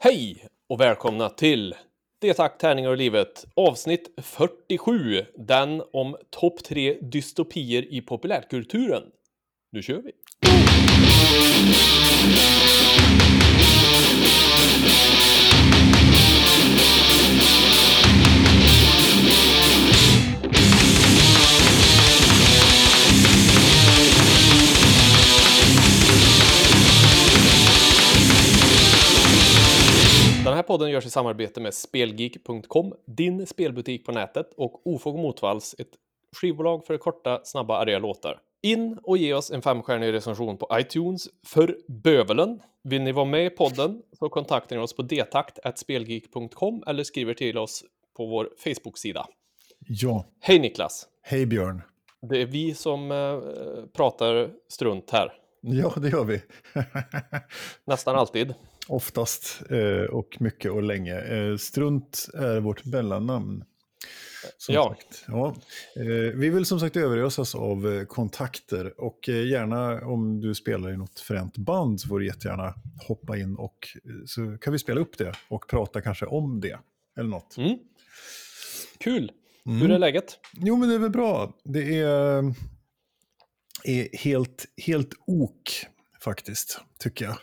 Hej 0.00 0.46
och 0.68 0.80
välkomna 0.80 1.28
till 1.28 1.74
Det 2.20 2.34
tack, 2.34 2.58
tärningar 2.58 2.90
och 2.90 2.96
livet 2.96 3.46
avsnitt 3.56 4.10
47. 4.22 5.24
Den 5.36 5.82
om 5.92 6.16
topp 6.30 6.64
tre 6.64 6.98
dystopier 7.00 7.92
i 7.92 8.00
populärkulturen. 8.00 9.02
Nu 9.72 9.82
kör 9.82 10.02
vi! 10.02 10.12
Podden 30.68 30.90
görs 30.90 31.06
i 31.06 31.10
samarbete 31.10 31.60
med 31.60 31.74
Spelgeek.com, 31.74 32.94
din 33.06 33.46
spelbutik 33.46 34.06
på 34.06 34.12
nätet, 34.12 34.50
och 34.56 34.86
Ofog 34.86 35.18
Motvalls, 35.18 35.74
ett 35.78 35.88
skivbolag 36.36 36.86
för 36.86 36.96
korta, 36.98 37.40
snabba, 37.44 37.78
arga 37.78 37.98
låtar. 37.98 38.40
In 38.62 38.98
och 39.02 39.18
ge 39.18 39.34
oss 39.34 39.50
en 39.50 39.62
femstjärnig 39.62 40.12
recension 40.12 40.56
på 40.56 40.68
iTunes 40.72 41.28
för 41.46 41.76
bövelen. 41.88 42.60
Vill 42.84 43.02
ni 43.02 43.12
vara 43.12 43.24
med 43.24 43.46
i 43.46 43.50
podden 43.50 44.02
så 44.18 44.28
kontaktar 44.28 44.76
ni 44.76 44.82
oss 44.82 44.96
på 44.96 45.02
detakt.spelgeek.com 45.02 46.82
eller 46.86 47.04
skriver 47.04 47.34
till 47.34 47.58
oss 47.58 47.84
på 48.16 48.26
vår 48.26 48.50
Facebook-sida. 48.58 49.26
Ja, 49.86 50.24
Hej 50.40 50.58
Niklas! 50.58 51.06
hej 51.22 51.46
Björn. 51.46 51.82
Det 52.22 52.42
är 52.42 52.46
vi 52.46 52.74
som 52.74 53.10
eh, 53.10 53.40
pratar 53.96 54.50
strunt 54.68 55.10
här, 55.10 55.32
Ja, 55.60 55.92
det 55.96 56.08
gör 56.08 56.24
vi. 56.24 56.42
nästan 57.84 58.16
alltid. 58.16 58.54
Oftast 58.88 59.62
eh, 59.70 60.02
och 60.10 60.36
mycket 60.40 60.70
och 60.70 60.82
länge. 60.82 61.20
Eh, 61.20 61.56
Strunt 61.56 62.28
är 62.34 62.60
vårt 62.60 62.84
mellannamn. 62.84 63.64
Som 64.58 64.74
Ja. 64.74 64.88
Sagt. 64.88 65.24
Ja. 65.28 65.56
Eh, 65.96 66.34
vi 66.34 66.48
vill 66.50 66.64
som 66.66 66.80
sagt 66.80 66.96
överösas 66.96 67.54
av 67.54 68.04
kontakter 68.04 69.00
och 69.00 69.28
gärna 69.28 70.06
om 70.06 70.40
du 70.40 70.54
spelar 70.54 70.92
i 70.92 70.96
något 70.96 71.20
fränt 71.20 71.56
band 71.56 72.00
så 72.00 72.08
får 72.08 72.18
du 72.18 72.26
jättegärna 72.26 72.74
hoppa 73.08 73.36
in 73.36 73.56
och 73.56 73.88
så 74.26 74.58
kan 74.58 74.72
vi 74.72 74.78
spela 74.78 75.00
upp 75.00 75.18
det 75.18 75.32
och 75.48 75.66
prata 75.68 76.00
kanske 76.00 76.26
om 76.26 76.60
det. 76.60 76.78
Eller 77.18 77.28
något. 77.30 77.56
Mm. 77.56 77.78
Kul! 78.98 79.32
Mm. 79.66 79.80
Hur 79.80 79.90
är 79.90 79.98
läget? 79.98 80.38
Jo, 80.52 80.76
men 80.76 80.88
det 80.88 80.94
är 80.94 80.98
väl 80.98 81.10
bra. 81.10 81.52
Det 81.64 81.98
är, 81.98 82.54
är 83.84 84.16
helt, 84.18 84.64
helt 84.76 85.14
ok 85.26 85.86
faktiskt, 86.20 86.80
tycker 86.98 87.24
jag. 87.24 87.36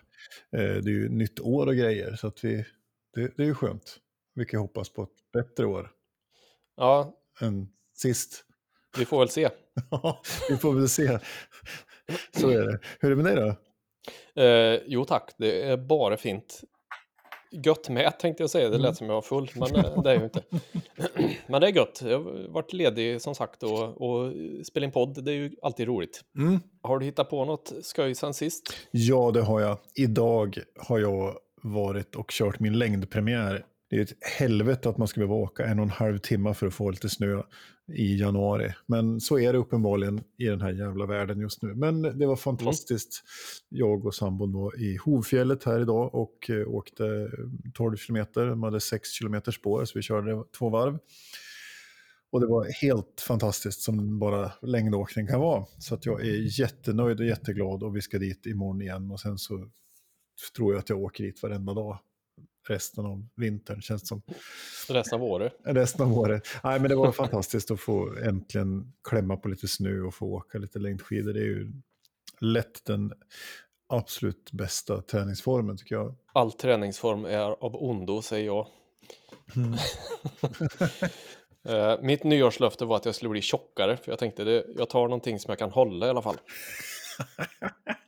Eh, 0.51 0.59
Det 0.59 0.89
är 0.89 0.93
ju 0.93 1.09
nytt 1.09 1.39
år 1.39 1.67
och 1.67 1.75
grejer, 1.75 2.15
så 2.15 2.27
att 2.27 2.43
vi, 2.43 2.65
det, 3.13 3.37
det 3.37 3.43
är 3.43 3.47
ju 3.47 3.55
skönt. 3.55 3.97
Vi 4.33 4.45
kan 4.45 4.59
hoppas 4.59 4.89
på 4.89 5.03
ett 5.03 5.31
bättre 5.33 5.65
år 5.65 5.91
Ja, 6.77 7.13
än 7.41 7.67
sist. 7.93 8.45
vi 8.97 9.05
får 9.05 9.19
väl 9.19 9.29
se. 9.29 9.49
Ja, 9.91 10.21
vi 10.49 10.57
får 10.57 10.73
väl 10.73 10.89
se. 10.89 11.19
Så 12.37 12.49
är 12.49 12.59
det. 12.67 12.79
Hur 12.99 13.11
är 13.11 13.15
det 13.15 13.23
med 13.23 13.35
dig 13.35 13.35
då? 13.35 13.55
Eh, 14.41 14.81
jo 14.85 15.05
tack, 15.05 15.31
det 15.37 15.61
är 15.61 15.77
bara 15.77 16.17
fint. 16.17 16.61
Gött 17.63 17.89
med 17.89 18.13
tänkte 18.19 18.43
jag 18.43 18.49
säga, 18.49 18.69
det 18.69 18.77
lät 18.77 18.97
som 18.97 19.07
jag 19.07 19.13
var 19.13 19.21
full, 19.21 19.51
men 19.55 19.75
eh, 19.75 20.01
det 20.03 20.09
är 20.09 20.13
jag 20.13 20.19
ju 20.19 20.23
inte. 20.23 20.43
men 21.47 21.61
det 21.61 21.67
är 21.67 21.71
gött, 21.71 22.01
jag 22.05 22.19
har 22.19 22.53
varit 22.53 22.73
ledig 22.73 23.21
som 23.21 23.35
sagt 23.35 23.63
och, 23.63 24.01
och 24.01 24.33
spela 24.65 24.85
in 24.85 24.91
podd, 24.91 25.23
det 25.23 25.31
är 25.31 25.35
ju 25.35 25.51
alltid 25.61 25.87
roligt. 25.87 26.21
Mm. 26.37 26.59
Har 26.81 26.99
du 26.99 27.05
hittat 27.05 27.29
på 27.29 27.45
något 27.45 27.73
skoj 27.81 28.15
sen 28.15 28.33
sist? 28.33 28.73
Ja, 28.91 29.31
det 29.31 29.41
har 29.41 29.61
jag. 29.61 29.77
Idag 29.95 30.57
har 30.79 30.99
jag 30.99 31.37
varit 31.61 32.15
och 32.15 32.31
kört 32.31 32.59
min 32.59 32.79
längdpremiär. 32.79 33.65
Det 33.89 33.95
är 33.95 34.01
ett 34.01 34.23
helvete 34.39 34.89
att 34.89 34.97
man 34.97 35.07
ska 35.07 35.19
behöva 35.19 35.35
åka 35.35 35.65
en 35.65 35.79
och 35.79 35.85
en 35.85 35.89
halv 35.89 36.17
timme 36.17 36.53
för 36.53 36.67
att 36.67 36.73
få 36.73 36.89
lite 36.89 37.09
snö 37.09 37.43
i 37.93 38.19
januari. 38.19 38.73
Men 38.85 39.21
så 39.21 39.39
är 39.39 39.53
det 39.53 39.59
uppenbarligen 39.59 40.23
i 40.37 40.45
den 40.45 40.61
här 40.61 40.71
jävla 40.71 41.05
världen 41.05 41.39
just 41.39 41.61
nu. 41.61 41.73
Men 41.73 42.01
det 42.01 42.25
var 42.25 42.35
fantastiskt. 42.35 43.23
Jag 43.69 44.05
och 44.05 44.15
sambon 44.15 44.53
var 44.53 44.81
i 44.81 44.97
Hovfjället 44.97 45.63
här 45.63 45.81
idag 45.81 46.15
och 46.15 46.49
eh, 46.49 46.67
åkte 46.67 47.31
12 47.73 47.97
kilometer. 47.97 48.45
De 48.45 48.63
hade 48.63 48.79
6 48.79 49.09
kilometer 49.09 49.51
spår 49.51 49.85
så 49.85 49.91
vi 49.99 50.01
körde 50.01 50.43
två 50.57 50.69
varv. 50.69 50.99
Och 52.31 52.41
det 52.41 52.47
var 52.47 52.67
helt 52.81 53.21
fantastiskt 53.27 53.81
som 53.81 54.19
bara 54.19 54.51
längdåkning 54.61 55.27
kan 55.27 55.39
vara. 55.39 55.65
Så 55.79 55.95
att 55.95 56.05
jag 56.05 56.21
är 56.21 56.59
jättenöjd 56.59 57.19
och 57.19 57.25
jätteglad 57.25 57.83
och 57.83 57.95
vi 57.95 58.01
ska 58.01 58.17
dit 58.19 58.45
imorgon 58.45 58.81
igen. 58.81 59.11
Och 59.11 59.19
sen 59.19 59.37
så 59.37 59.69
tror 60.55 60.73
jag 60.73 60.79
att 60.79 60.89
jag 60.89 60.99
åker 60.99 61.23
dit 61.23 61.43
varenda 61.43 61.73
dag 61.73 61.99
resten 62.69 63.05
av 63.05 63.27
vintern 63.35 63.81
känns 63.81 64.01
det 64.01 64.07
som. 64.07 64.21
Resten 64.89 65.15
av 65.15 65.23
året? 65.23 65.53
Resten 65.63 66.05
av 66.05 66.17
året. 66.17 66.47
Nej, 66.63 66.79
men 66.79 66.89
det 66.89 66.95
var 66.95 67.11
fantastiskt 67.23 67.71
att 67.71 67.79
få 67.79 68.17
äntligen 68.17 68.93
klämma 69.09 69.37
på 69.37 69.47
lite 69.47 69.67
snö 69.67 70.01
och 70.01 70.13
få 70.13 70.25
åka 70.25 70.57
lite 70.57 70.79
längdskidor. 70.79 71.33
Det 71.33 71.39
är 71.39 71.43
ju 71.43 71.71
lätt 72.39 72.85
den 72.85 73.13
absolut 73.87 74.51
bästa 74.51 75.01
träningsformen 75.01 75.77
tycker 75.77 75.95
jag. 75.95 76.15
All 76.33 76.51
träningsform 76.51 77.25
är 77.25 77.63
av 77.65 77.75
ondo, 77.83 78.21
säger 78.21 78.45
jag. 78.45 78.67
Eh, 81.67 81.95
Mitt 82.01 82.23
nyårslöfte 82.23 82.85
var 82.85 82.95
att 82.95 83.05
jag 83.05 83.15
skulle 83.15 83.29
bli 83.29 83.41
tjockare, 83.41 83.97
för 83.97 84.11
jag 84.11 84.19
tänkte 84.19 84.43
det, 84.43 84.65
jag 84.77 84.89
tar 84.89 85.01
någonting 85.01 85.39
som 85.39 85.51
jag 85.51 85.59
kan 85.59 85.71
hålla 85.71 86.07
i 86.07 86.09
alla 86.09 86.21
fall. 86.21 86.37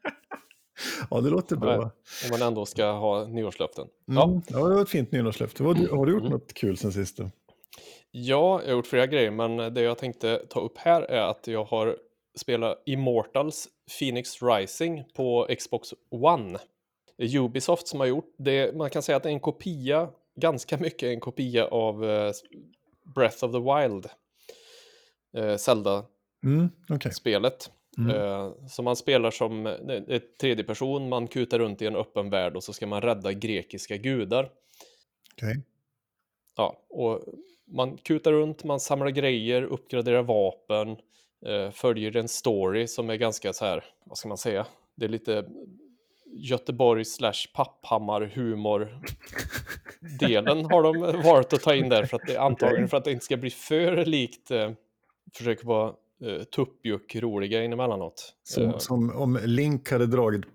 Ja, 1.10 1.22
det 1.22 1.30
låter 1.30 1.56
bra. 1.56 1.76
Om 2.24 2.30
man 2.32 2.42
ändå 2.42 2.66
ska 2.66 2.92
ha 2.92 3.26
nyårslöften. 3.26 3.88
Ja, 4.06 4.24
Mm. 4.24 4.42
Ja, 4.48 4.58
det 4.68 4.76
var 4.76 4.82
ett 4.82 4.90
fint 4.90 5.12
nyårslöfte. 5.12 5.64
Vad- 5.64 5.78
Har 5.90 6.06
du 6.06 6.12
gjort 6.12 6.24
något 6.30 6.54
kul 6.54 6.78
sen 6.78 6.92
sist? 6.94 7.20
Ja, 7.20 8.62
jag 8.62 8.68
har 8.70 8.72
gjort 8.72 8.88
flera 8.88 9.08
grejer, 9.08 9.32
men 9.32 9.58
det 9.74 9.82
jag 9.82 9.98
tänkte 9.98 10.46
ta 10.50 10.60
upp 10.60 10.78
här 10.78 11.02
är 11.02 11.22
att 11.22 11.48
jag 11.48 11.64
har 11.66 11.98
spelat 12.38 12.84
Immortals 12.86 13.68
Phoenix 14.00 14.42
Rising 14.42 15.04
på 15.16 15.48
Xbox 15.60 15.94
One. 16.12 16.60
Det 17.18 17.24
är 17.26 17.38
Ubisoft 17.40 17.88
som 17.88 18.00
har 18.00 18.08
gjort 18.08 18.34
det. 18.38 18.76
Man 18.76 18.90
kan 18.90 19.02
säga 19.02 19.16
att 19.16 19.24
det 19.24 19.30
är 19.30 19.34
en 19.34 19.40
kopia, 19.40 20.09
ganska 20.36 20.78
mycket 20.78 21.04
en 21.04 21.20
kopia 21.20 21.66
av 21.68 22.06
eh, 22.09 22.32
Breath 23.16 23.46
of 23.46 23.52
the 23.52 23.59
Wild. 23.59 24.08
Eh, 25.38 25.58
Zelda-spelet. 25.58 26.06
Mm, 26.46 26.70
okej. 26.90 27.12
Eh, 27.97 28.68
som 28.68 28.85
man 28.85 28.96
spelar 28.96 29.31
som 29.31 29.66
ett 30.08 30.38
tredje 30.38 30.63
person, 30.63 31.09
man 31.09 31.28
kutar 31.28 31.59
runt 31.59 31.81
i 31.81 31.85
en 31.85 31.96
öppen 31.96 32.30
värld 32.30 32.56
och 32.56 32.63
så 32.63 32.74
ska 32.74 32.88
man 32.88 33.02
rädda 33.02 33.34
grekiska 33.34 33.97
gudar. 33.97 34.50
Okej. 35.34 35.62
Ja, 36.56 36.85
och 36.90 37.24
man 37.66 37.97
kutar 37.97 38.31
runt, 38.31 38.63
man 38.63 38.80
samlar 38.80 39.09
grejer, 39.09 39.62
uppgraderar 39.62 40.24
vapen, 40.24 40.97
eh, 41.46 41.72
följer 41.72 42.18
en 42.18 42.28
story 42.28 42.88
som 42.88 43.09
är 43.09 43.16
ganska 43.16 43.53
så 43.53 43.66
här, 43.66 43.84
vad 44.03 44.18
ska 44.18 44.28
man 44.28 44.38
säga, 44.38 44.68
det 44.96 45.06
är 45.06 45.09
lite 45.09 45.46
Göteborg 46.25 47.06
slash 47.06 47.47
Papphammar 47.53 48.22
humor 48.22 49.02
delen 50.19 50.66
har 50.66 50.84
de 50.84 51.22
valt 51.24 51.53
att 51.53 51.62
ta 51.62 51.75
in 51.75 51.90
där 51.90 52.06
för 52.06 52.18
att 52.18 52.28
det 52.28 52.38
antagligen 52.38 52.88
för 52.88 52.97
att 52.97 53.03
det 53.03 53.12
inte 53.12 53.25
ska 53.25 53.38
bli 53.38 53.50
för 53.50 54.06
likt 54.06 54.52
eh, 54.52 54.72
försöker 55.34 55.66
vara 55.66 55.94
eh, 56.25 56.44
tuppjuck 56.44 57.16
roliga 57.16 57.63
emellanåt. 57.63 58.33
Som, 58.44 58.63
Eh, 58.63 58.78
som 58.78 59.09
om 59.22 59.39
Link 59.45 59.91
hade 59.91 60.05
dragit 60.07 60.45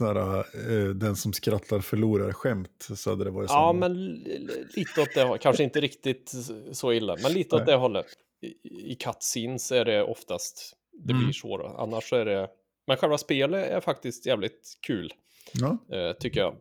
eh, 0.00 0.06
här, 0.06 0.38
eh, 0.38 0.88
den 0.88 1.16
som 1.16 1.32
skrattar 1.32 1.80
förlorar 1.80 2.32
skämt 2.32 2.88
så 2.96 3.10
hade 3.10 3.24
det 3.24 3.30
varit 3.30 3.50
Ja, 3.50 3.54
samma. 3.54 3.72
men 3.72 3.94
li- 4.04 4.38
li- 4.38 4.66
lite 4.76 5.00
åt 5.00 5.14
det 5.14 5.22
hållet. 5.22 5.42
Kanske 5.42 5.64
inte 5.64 5.80
riktigt 5.80 6.32
så 6.72 6.92
illa, 6.92 7.16
men 7.22 7.32
lite 7.32 7.56
åt 7.56 7.62
Nej. 7.66 7.74
det 7.74 7.80
hållet. 7.80 8.06
I, 8.42 8.92
i 8.92 8.94
cutscenes 8.94 9.72
är 9.72 9.84
det 9.84 10.02
oftast 10.02 10.76
det 10.92 11.12
Mm. 11.12 11.24
blir 11.24 11.32
så. 11.32 11.56
Då. 11.58 11.66
Annars 11.66 12.08
så 12.08 12.16
är 12.16 12.24
det... 12.24 12.48
Men 12.86 12.96
själva 12.96 13.18
spelet 13.18 13.68
är 13.70 13.80
faktiskt 13.80 14.26
jävligt 14.26 14.78
kul, 14.86 15.12
Ja. 15.52 15.76
tycker 16.20 16.40
jag. 16.40 16.54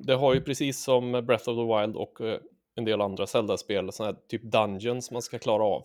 Det 0.00 0.14
har 0.14 0.34
ju 0.34 0.40
precis 0.40 0.82
som 0.82 1.12
Breath 1.12 1.48
of 1.48 1.56
the 1.56 1.80
Wild 1.80 1.96
och 1.96 2.18
en 2.74 2.84
del 2.84 3.00
andra 3.00 3.26
Zelda-spel, 3.26 3.92
sådana 3.92 4.12
här 4.12 4.20
typ 4.28 4.42
dungeons 4.42 5.10
man 5.10 5.22
ska 5.22 5.38
klara 5.38 5.62
av. 5.64 5.82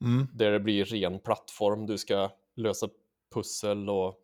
Mm. 0.00 0.26
Där 0.34 0.52
det 0.52 0.60
blir 0.60 0.84
ren 0.84 1.18
plattform, 1.18 1.86
du 1.86 1.98
ska 1.98 2.30
lösa 2.56 2.88
pussel 3.34 3.90
och 3.90 4.20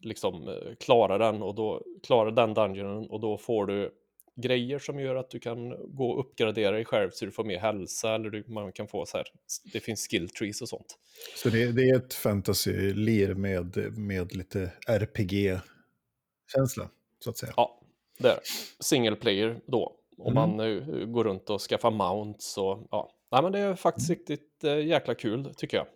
liksom 0.00 0.48
eh, 0.48 0.74
klara 0.80 1.18
den 1.18 1.42
och 1.42 1.54
då 1.54 1.82
klara 2.02 2.30
den 2.30 2.54
dungeonen 2.54 3.10
och 3.10 3.20
då 3.20 3.38
får 3.38 3.66
du 3.66 3.94
grejer 4.36 4.78
som 4.78 5.00
gör 5.00 5.16
att 5.16 5.30
du 5.30 5.38
kan 5.38 5.68
gå 5.96 6.10
och 6.10 6.20
uppgradera 6.20 6.70
dig 6.70 6.84
själv 6.84 7.10
så 7.10 7.24
du 7.24 7.30
får 7.30 7.44
mer 7.44 7.58
hälsa 7.58 8.14
eller 8.14 8.30
du, 8.30 8.44
man 8.48 8.72
kan 8.72 8.88
få 8.88 9.06
så 9.06 9.16
här, 9.16 9.26
det 9.72 9.80
finns 9.80 10.08
skill 10.08 10.28
trees 10.28 10.62
och 10.62 10.68
sånt. 10.68 10.98
Så 11.36 11.48
det, 11.48 11.72
det 11.72 11.90
är 11.90 11.96
ett 11.96 12.14
fantasy-lir 12.14 13.34
med, 13.34 13.98
med 13.98 14.36
lite 14.36 14.72
RPG-känsla, 14.88 16.90
så 17.18 17.30
att 17.30 17.38
säga. 17.38 17.52
Ja, 17.56 17.80
det 18.18 18.28
är 18.28 18.38
single 18.80 19.16
player 19.16 19.60
då. 19.66 19.96
Om 20.18 20.36
Mm. 20.36 20.56
man 20.56 20.60
eh, 20.60 21.06
går 21.06 21.24
runt 21.24 21.50
och 21.50 21.60
skaffar 21.60 21.90
mounts 21.90 22.58
och 22.58 22.88
ja. 22.90 23.12
Nej 23.32 23.42
men 23.42 23.52
det 23.52 23.58
är 23.58 23.74
faktiskt 23.74 24.10
riktigt 24.10 24.49
eh, 24.64 24.78
jäkla 24.86 25.14
kul 25.14 25.54
tycker 25.56 25.76
jag. 25.76 25.86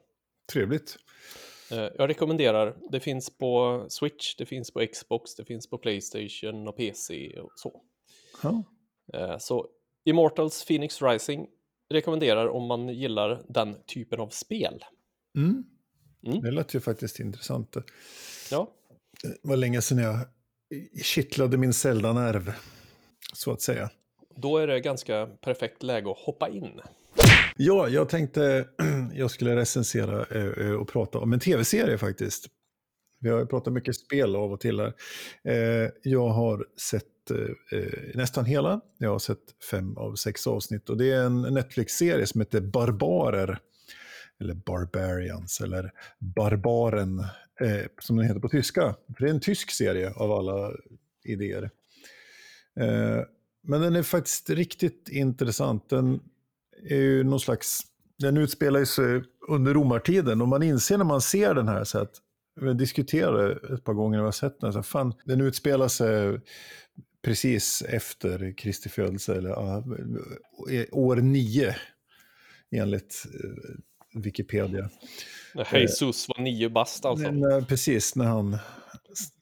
Trevligt. 0.52 0.96
Eh, 1.70 1.78
Jag 1.78 2.08
rekommenderar, 2.10 2.76
det 2.90 3.00
finns 3.00 3.38
på 3.38 3.84
Switch, 3.88 4.34
det 4.36 4.46
finns 4.46 4.70
på 4.70 4.86
Xbox, 4.92 5.34
det 5.34 5.44
finns 5.44 5.70
på 5.70 5.78
Playstation 5.78 6.68
och 6.68 6.76
PC 6.76 7.40
och 7.40 7.52
så. 7.56 7.80
Ja. 8.42 8.62
Eh, 9.14 9.38
så 9.38 9.66
Immortals 10.04 10.64
Phoenix 10.64 11.02
Rising 11.02 11.46
rekommenderar 11.90 12.48
om 12.48 12.66
man 12.66 12.88
gillar 12.88 13.42
den 13.48 13.76
typen 13.86 14.20
av 14.20 14.28
spel. 14.28 14.84
Mm. 15.36 15.64
Mm. 16.26 16.40
Det 16.40 16.50
lät 16.50 16.74
ju 16.74 16.80
faktiskt 16.80 17.20
intressant. 17.20 17.76
Ja, 18.50 18.70
Det 19.22 19.36
var 19.42 19.56
länge 19.56 19.82
sedan 19.82 19.98
jag 19.98 20.18
kittlade 21.04 21.56
min 21.56 21.72
Zelda-nerv, 21.72 22.52
så 23.32 23.52
att 23.52 23.60
säga. 23.62 23.90
då 24.36 24.58
är 24.58 24.66
det 24.66 24.80
ganska 24.80 25.26
perfekt 25.26 25.82
läge 25.82 26.10
att 26.10 26.18
hoppa 26.18 26.48
in. 26.48 26.80
Ja, 27.56 27.88
jag 27.88 28.08
tänkte 28.08 28.68
jag 29.14 29.30
skulle 29.30 29.56
recensera 29.56 30.26
eh, 30.30 30.66
eh, 30.66 30.72
och 30.72 30.88
prata 30.88 31.18
om 31.18 31.32
en 31.32 31.40
tv-serie 31.40 31.98
faktiskt. 31.98 32.46
Vi 33.20 33.30
har 33.30 33.38
ju 33.38 33.46
pratat 33.46 33.72
mycket 33.72 33.96
spel 33.96 34.36
av 34.36 34.52
och 34.52 34.60
till 34.60 34.80
här. 34.80 34.92
Eh, 35.44 35.90
jag 36.02 36.28
har 36.28 36.66
sett 36.76 37.04
nästan 38.14 38.44
hela. 38.44 38.80
Jag 38.98 39.10
har 39.10 39.18
sett 39.18 39.38
fem 39.70 39.96
av 39.96 40.14
sex 40.14 40.46
avsnitt 40.46 40.90
och 40.90 40.96
det 40.96 41.12
är 41.12 41.22
en 41.22 41.42
Netflix-serie 41.42 42.26
som 42.26 42.40
heter 42.40 42.60
Barbarer. 42.60 43.58
Eller 44.40 44.54
Barbarians, 44.54 45.60
eller 45.60 45.92
Barbaren, 46.18 47.26
som 48.00 48.16
den 48.16 48.26
heter 48.26 48.40
på 48.40 48.48
tyska. 48.48 48.96
För 49.16 49.24
det 49.24 49.30
är 49.30 49.34
en 49.34 49.40
tysk 49.40 49.70
serie 49.70 50.12
av 50.12 50.32
alla 50.32 50.72
idéer. 51.24 51.70
Men 53.62 53.80
den 53.80 53.96
är 53.96 54.02
faktiskt 54.02 54.50
riktigt 54.50 55.08
intressant. 55.08 55.88
Den 55.88 56.20
är 56.90 56.96
ju 56.96 57.24
någon 57.24 57.40
slags, 57.40 57.80
den 58.18 58.36
utspelar 58.36 58.84
sig 58.84 59.22
under 59.48 59.74
romartiden 59.74 60.40
och 60.40 60.48
man 60.48 60.62
inser 60.62 60.98
när 60.98 61.04
man 61.04 61.20
ser 61.20 61.54
den 61.54 61.68
här 61.68 61.84
så 61.84 61.98
att, 61.98 62.20
vi 62.60 62.74
diskuterade 62.74 63.74
ett 63.74 63.84
par 63.84 63.92
gånger 63.92 64.16
när 64.16 64.22
vi 64.22 64.26
har 64.26 64.32
sett 64.32 64.60
den, 64.60 64.72
så 64.72 64.78
här, 64.78 64.82
fan, 64.82 65.14
den 65.24 65.40
utspelar 65.40 65.88
sig 65.88 66.40
precis 67.22 67.82
efter 67.82 68.54
Kristi 68.56 68.88
födelse, 68.88 69.34
eller 69.34 69.48
ja, 69.48 69.84
år 70.92 71.16
nio 71.16 71.76
enligt 72.70 73.22
eh, 73.34 74.20
Wikipedia. 74.20 74.90
När 75.54 75.78
Jesus 75.78 76.28
var 76.28 76.42
nio 76.42 76.70
bast 76.70 77.04
alltså. 77.04 77.30
Nej, 77.30 77.64
precis, 77.64 78.16
när 78.16 78.24
han 78.24 78.58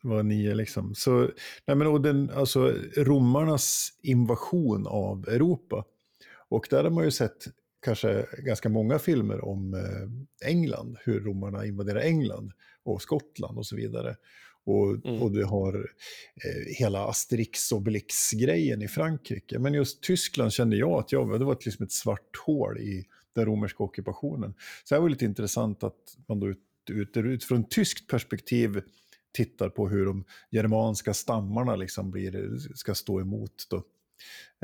var 0.02 0.22
nio 0.22 0.54
liksom. 0.54 0.94
Så, 0.94 1.28
nej 1.66 1.76
men, 1.76 1.86
och 1.86 2.00
den, 2.00 2.30
alltså, 2.30 2.74
romarnas 2.96 3.88
invasion 4.02 4.86
av 4.86 5.28
Europa. 5.28 5.84
Och 6.52 6.66
där 6.70 6.84
har 6.84 6.90
man 6.90 7.04
ju 7.04 7.10
sett 7.10 7.44
kanske 7.84 8.26
ganska 8.38 8.68
många 8.68 8.98
filmer 8.98 9.44
om 9.44 9.74
eh, 9.74 10.48
England, 10.48 10.98
hur 11.04 11.20
romarna 11.20 11.66
invaderar 11.66 12.00
England 12.00 12.52
och 12.84 13.02
Skottland 13.02 13.58
och 13.58 13.66
så 13.66 13.76
vidare. 13.76 14.16
Och, 14.64 15.06
Mm. 15.06 15.22
och 15.22 15.32
du 15.32 15.44
har 15.44 15.74
eh, 16.44 16.74
hela 16.78 17.08
Asterix 17.08 17.72
och 17.72 17.78
Obelix-grejen 17.78 18.82
i 18.82 18.88
Frankrike. 18.88 19.58
Men 19.58 19.74
just 19.74 20.02
Tyskland 20.02 20.52
kände 20.52 20.76
jag 20.76 20.92
att 20.92 21.12
jag, 21.12 21.40
det 21.40 21.44
var 21.44 21.52
ett, 21.52 21.66
liksom 21.66 21.84
ett 21.84 21.92
svart 21.92 22.36
hål 22.46 22.78
i 22.78 23.04
den 23.34 23.44
romerska 23.46 23.82
ockupationen. 23.84 24.54
Så 24.84 24.94
det 24.94 25.00
var 25.00 25.08
lite 25.08 25.24
intressant 25.24 25.82
att 25.84 26.16
man 26.28 26.40
då 26.40 26.48
ut, 26.48 26.58
ut, 26.90 27.16
utifrån 27.16 27.68
tyskt 27.68 28.10
perspektiv 28.10 28.82
tittar 29.32 29.68
på 29.68 29.88
hur 29.88 30.06
de 30.06 30.24
germanska 30.50 31.14
stammarna 31.14 31.76
liksom 31.76 32.10
blir, 32.10 32.58
ska 32.74 32.94
stå 32.94 33.20
emot 33.20 33.66
då, 33.70 33.76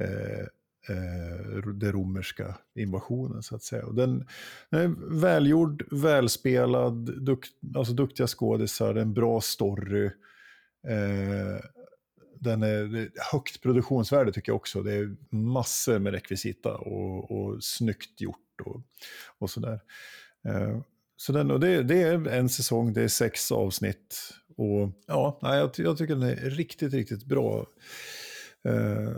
eh, 0.02 0.46
Eh, 0.88 1.62
den 1.74 1.92
romerska 1.92 2.54
invasionen 2.74 3.42
så 3.42 3.54
att 3.56 3.62
säga. 3.62 3.86
Och 3.86 3.94
den, 3.94 4.26
den 4.70 4.80
är 4.80 5.20
välgjord, 5.20 5.84
välspelad, 5.90 7.24
dukt, 7.24 7.50
alltså 7.76 7.92
duktiga 7.92 8.26
skådisar, 8.26 8.94
en 8.94 9.14
bra 9.14 9.40
story. 9.40 10.06
Eh, 10.88 11.60
den 12.40 12.62
är 12.62 13.10
högt 13.32 13.62
produktionsvärde 13.62 14.32
tycker 14.32 14.52
jag 14.52 14.56
också. 14.56 14.82
Det 14.82 14.92
är 14.92 15.16
massor 15.30 15.98
med 15.98 16.12
rekvisita 16.12 16.74
och, 16.74 17.30
och 17.30 17.64
snyggt 17.64 18.20
gjort 18.20 18.60
och, 18.64 18.82
och 19.38 19.50
sådär. 19.50 19.80
Eh, 20.48 20.80
så 21.16 21.32
den, 21.32 21.50
och 21.50 21.60
det, 21.60 21.82
det 21.82 22.02
är 22.02 22.28
en 22.28 22.48
säsong, 22.48 22.92
det 22.92 23.02
är 23.02 23.08
sex 23.08 23.52
avsnitt. 23.52 24.34
Och 24.56 24.90
ja, 25.06 25.38
jag, 25.42 25.70
jag 25.76 25.98
tycker 25.98 26.14
den 26.14 26.28
är 26.28 26.50
riktigt, 26.50 26.92
riktigt 26.92 27.24
bra. 27.24 27.66
Eh, 28.64 29.12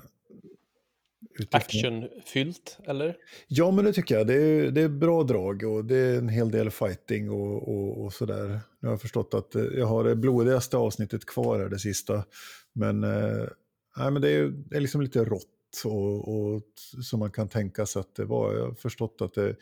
utifrån- 1.42 2.04
Actionfyllt, 2.04 2.78
eller? 2.86 3.16
Ja, 3.48 3.70
men 3.70 3.84
det 3.84 3.92
tycker 3.92 4.14
jag. 4.18 4.26
Det 4.26 4.34
är, 4.34 4.70
det 4.70 4.80
är 4.80 4.88
bra 4.88 5.22
drag 5.22 5.62
och 5.62 5.84
det 5.84 5.96
är 5.96 6.18
en 6.18 6.28
hel 6.28 6.50
del 6.50 6.70
fighting 6.70 7.30
och, 7.30 7.68
och, 7.68 8.04
och 8.04 8.12
sådär. 8.12 8.60
Nu 8.80 8.88
har 8.88 8.92
jag 8.92 9.00
förstått 9.00 9.34
att 9.34 9.54
eh, 9.54 9.62
jag 9.62 9.86
har 9.86 10.04
det 10.04 10.16
blodigaste 10.16 10.76
avsnittet 10.76 11.26
kvar 11.26 11.60
här, 11.60 11.68
det 11.68 11.78
sista. 11.78 12.24
Men, 12.72 13.04
eh, 13.04 13.46
nej, 13.96 14.10
men 14.10 14.22
det, 14.22 14.30
är, 14.30 14.48
det 14.48 14.76
är 14.76 14.80
liksom 14.80 15.00
lite 15.00 15.24
rått 15.24 15.46
och, 15.84 16.28
och 16.28 16.62
som 17.02 17.18
man 17.18 17.30
kan 17.30 17.48
tänka 17.48 17.86
sig 17.86 18.00
att 18.00 18.14
det 18.14 18.24
var. 18.24 18.54
Jag 18.54 18.66
har 18.66 18.74
förstått 18.74 19.16
att 19.20 19.34
det, 19.34 19.56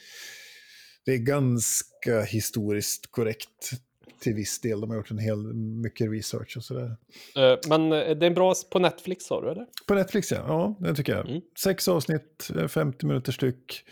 det 1.05 1.13
är 1.13 1.19
ganska 1.19 2.23
historiskt 2.27 3.11
korrekt 3.11 3.71
till 4.21 4.35
viss 4.35 4.61
del. 4.61 4.81
De 4.81 4.91
har 4.91 4.97
gjort 4.97 5.11
en 5.11 5.19
hel 5.19 5.55
mycket 5.55 6.11
research 6.11 6.57
och 6.57 6.65
sådär. 6.65 6.97
Eh, 7.37 7.59
Men 7.69 7.93
eh, 7.93 8.17
det 8.17 8.27
är 8.27 8.31
bra 8.31 8.55
på 8.71 8.79
Netflix 8.79 9.25
sa 9.25 9.41
du, 9.41 9.51
eller? 9.51 9.67
På 9.87 9.95
Netflix, 9.95 10.33
ja. 10.33 10.45
Ja, 10.49 10.77
det 10.89 10.95
tycker 10.95 11.17
jag. 11.17 11.29
Mm. 11.29 11.41
Sex 11.59 11.89
avsnitt, 11.89 12.51
eh, 12.57 12.69
50 12.69 13.07
minuter 13.07 13.33
styck. 13.33 13.85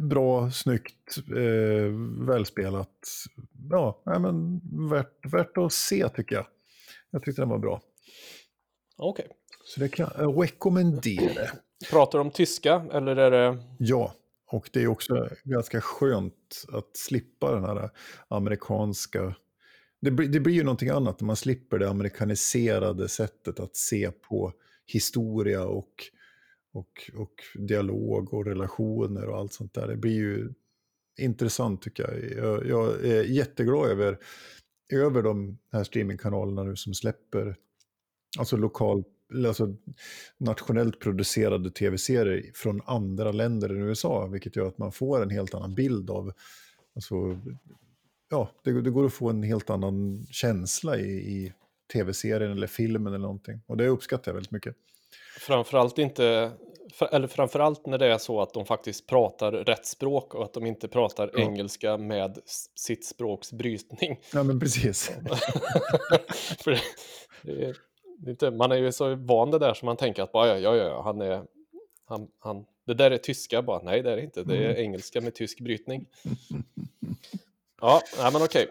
Bra, 0.00 0.50
snyggt, 0.50 1.16
eh, 1.36 1.92
välspelat. 2.26 2.98
Ja, 3.70 4.02
nej, 4.06 4.20
men 4.20 4.60
värt, 4.88 5.32
värt 5.32 5.56
att 5.58 5.72
se 5.72 6.08
tycker 6.08 6.36
jag. 6.36 6.46
Jag 7.10 7.22
tyckte 7.24 7.42
den 7.42 7.48
var 7.48 7.58
bra. 7.58 7.80
Okej. 8.96 9.26
Så 9.64 9.80
det 9.80 9.88
kan 9.88 10.10
jag 10.18 10.42
rekommendera. 10.42 11.50
Pratar 11.90 12.18
om 12.18 12.30
tyska, 12.30 12.86
eller 12.92 13.16
är 13.16 13.30
det... 13.30 13.58
Ja, 13.78 14.14
och 14.46 14.70
det 14.72 14.82
är 14.82 14.86
också 14.86 15.28
ganska 15.44 15.80
skönt 15.80 16.64
att 16.72 16.96
slippa 16.96 17.54
den 17.54 17.64
här 17.64 17.90
amerikanska... 18.28 19.36
Det 20.00 20.10
blir, 20.10 20.28
det 20.28 20.40
blir 20.40 20.54
ju 20.54 20.62
någonting 20.62 20.88
annat 20.88 21.20
när 21.20 21.26
man 21.26 21.36
slipper 21.36 21.78
det 21.78 21.90
amerikaniserade 21.90 23.08
sättet 23.08 23.60
att 23.60 23.76
se 23.76 24.10
på 24.10 24.52
historia 24.86 25.66
och, 25.66 26.04
och, 26.72 27.10
och 27.14 27.34
dialog 27.54 28.34
och 28.34 28.46
relationer 28.46 29.28
och 29.28 29.38
allt 29.38 29.52
sånt 29.52 29.74
där. 29.74 29.88
Det 29.88 29.96
blir 29.96 30.14
ju 30.14 30.52
intressant 31.18 31.82
tycker 31.82 32.02
jag. 32.02 32.44
Jag, 32.44 32.66
jag 32.66 33.04
är 33.04 33.24
jätteglad 33.24 33.90
över, 33.90 34.18
över 34.92 35.22
de 35.22 35.58
här 35.72 35.84
streamingkanalerna 35.84 36.62
nu 36.62 36.76
som 36.76 36.94
släpper 36.94 37.56
alltså 38.38 38.56
lokal, 38.56 39.04
alltså 39.46 39.74
nationellt 40.38 41.00
producerade 41.00 41.70
tv-serier 41.70 42.50
från 42.54 42.80
andra 42.86 43.32
länder 43.32 43.68
än 43.68 43.82
USA, 43.82 44.26
vilket 44.26 44.56
gör 44.56 44.66
att 44.66 44.78
man 44.78 44.92
får 44.92 45.22
en 45.22 45.30
helt 45.30 45.54
annan 45.54 45.74
bild 45.74 46.10
av, 46.10 46.32
alltså, 46.94 47.14
ja, 48.30 48.50
det, 48.64 48.82
det 48.82 48.90
går 48.90 49.06
att 49.06 49.12
få 49.14 49.30
en 49.30 49.42
helt 49.42 49.70
annan 49.70 50.26
känsla 50.30 50.98
i, 50.98 51.10
i 51.10 51.52
tv-serien 51.92 52.52
eller 52.52 52.66
filmen 52.66 53.06
eller 53.12 53.22
någonting. 53.22 53.60
Och 53.66 53.76
det 53.76 53.88
uppskattar 53.88 54.30
jag 54.30 54.34
väldigt 54.34 54.52
mycket. 54.52 54.76
Framförallt 55.40 55.98
inte, 55.98 56.52
eller 57.12 57.28
framförallt 57.28 57.86
när 57.86 57.98
det 57.98 58.06
är 58.06 58.18
så 58.18 58.40
att 58.40 58.54
de 58.54 58.66
faktiskt 58.66 59.06
pratar 59.06 59.52
rätt 59.52 59.86
språk 59.86 60.34
och 60.34 60.44
att 60.44 60.52
de 60.52 60.66
inte 60.66 60.88
pratar 60.88 61.30
Ja. 61.34 61.40
engelska 61.40 61.96
med 61.96 62.38
sitt 62.74 63.04
språks 63.06 63.52
brytning. 63.52 64.20
Ja, 64.32 64.42
men 64.42 64.60
precis. 64.60 65.10
För 66.64 66.70
det, 67.42 67.74
inte, 68.26 68.50
man 68.50 68.72
är 68.72 68.76
ju 68.76 68.92
så 68.92 69.14
van 69.14 69.50
det 69.50 69.58
där 69.58 69.74
som 69.74 69.86
man 69.86 69.96
tänker 69.96 70.22
att 70.22 70.32
bara, 70.32 70.46
ja, 70.48 70.76
ja, 70.76 70.84
ja, 70.84 71.02
han 71.02 71.20
är, 71.20 71.42
han, 72.06 72.28
han, 72.38 72.64
det 72.86 72.94
där 72.94 73.10
är 73.10 73.18
tyska 73.18 73.62
bara, 73.62 73.82
nej 73.82 74.02
det 74.02 74.12
är 74.12 74.16
det 74.16 74.22
inte, 74.22 74.42
det 74.42 74.56
är 74.56 74.74
engelska 74.74 75.20
med 75.20 75.34
tysk 75.34 75.60
brytning. 75.60 76.06
Ja, 77.80 78.00
nej, 78.18 78.32
men 78.32 78.42
okej. 78.42 78.68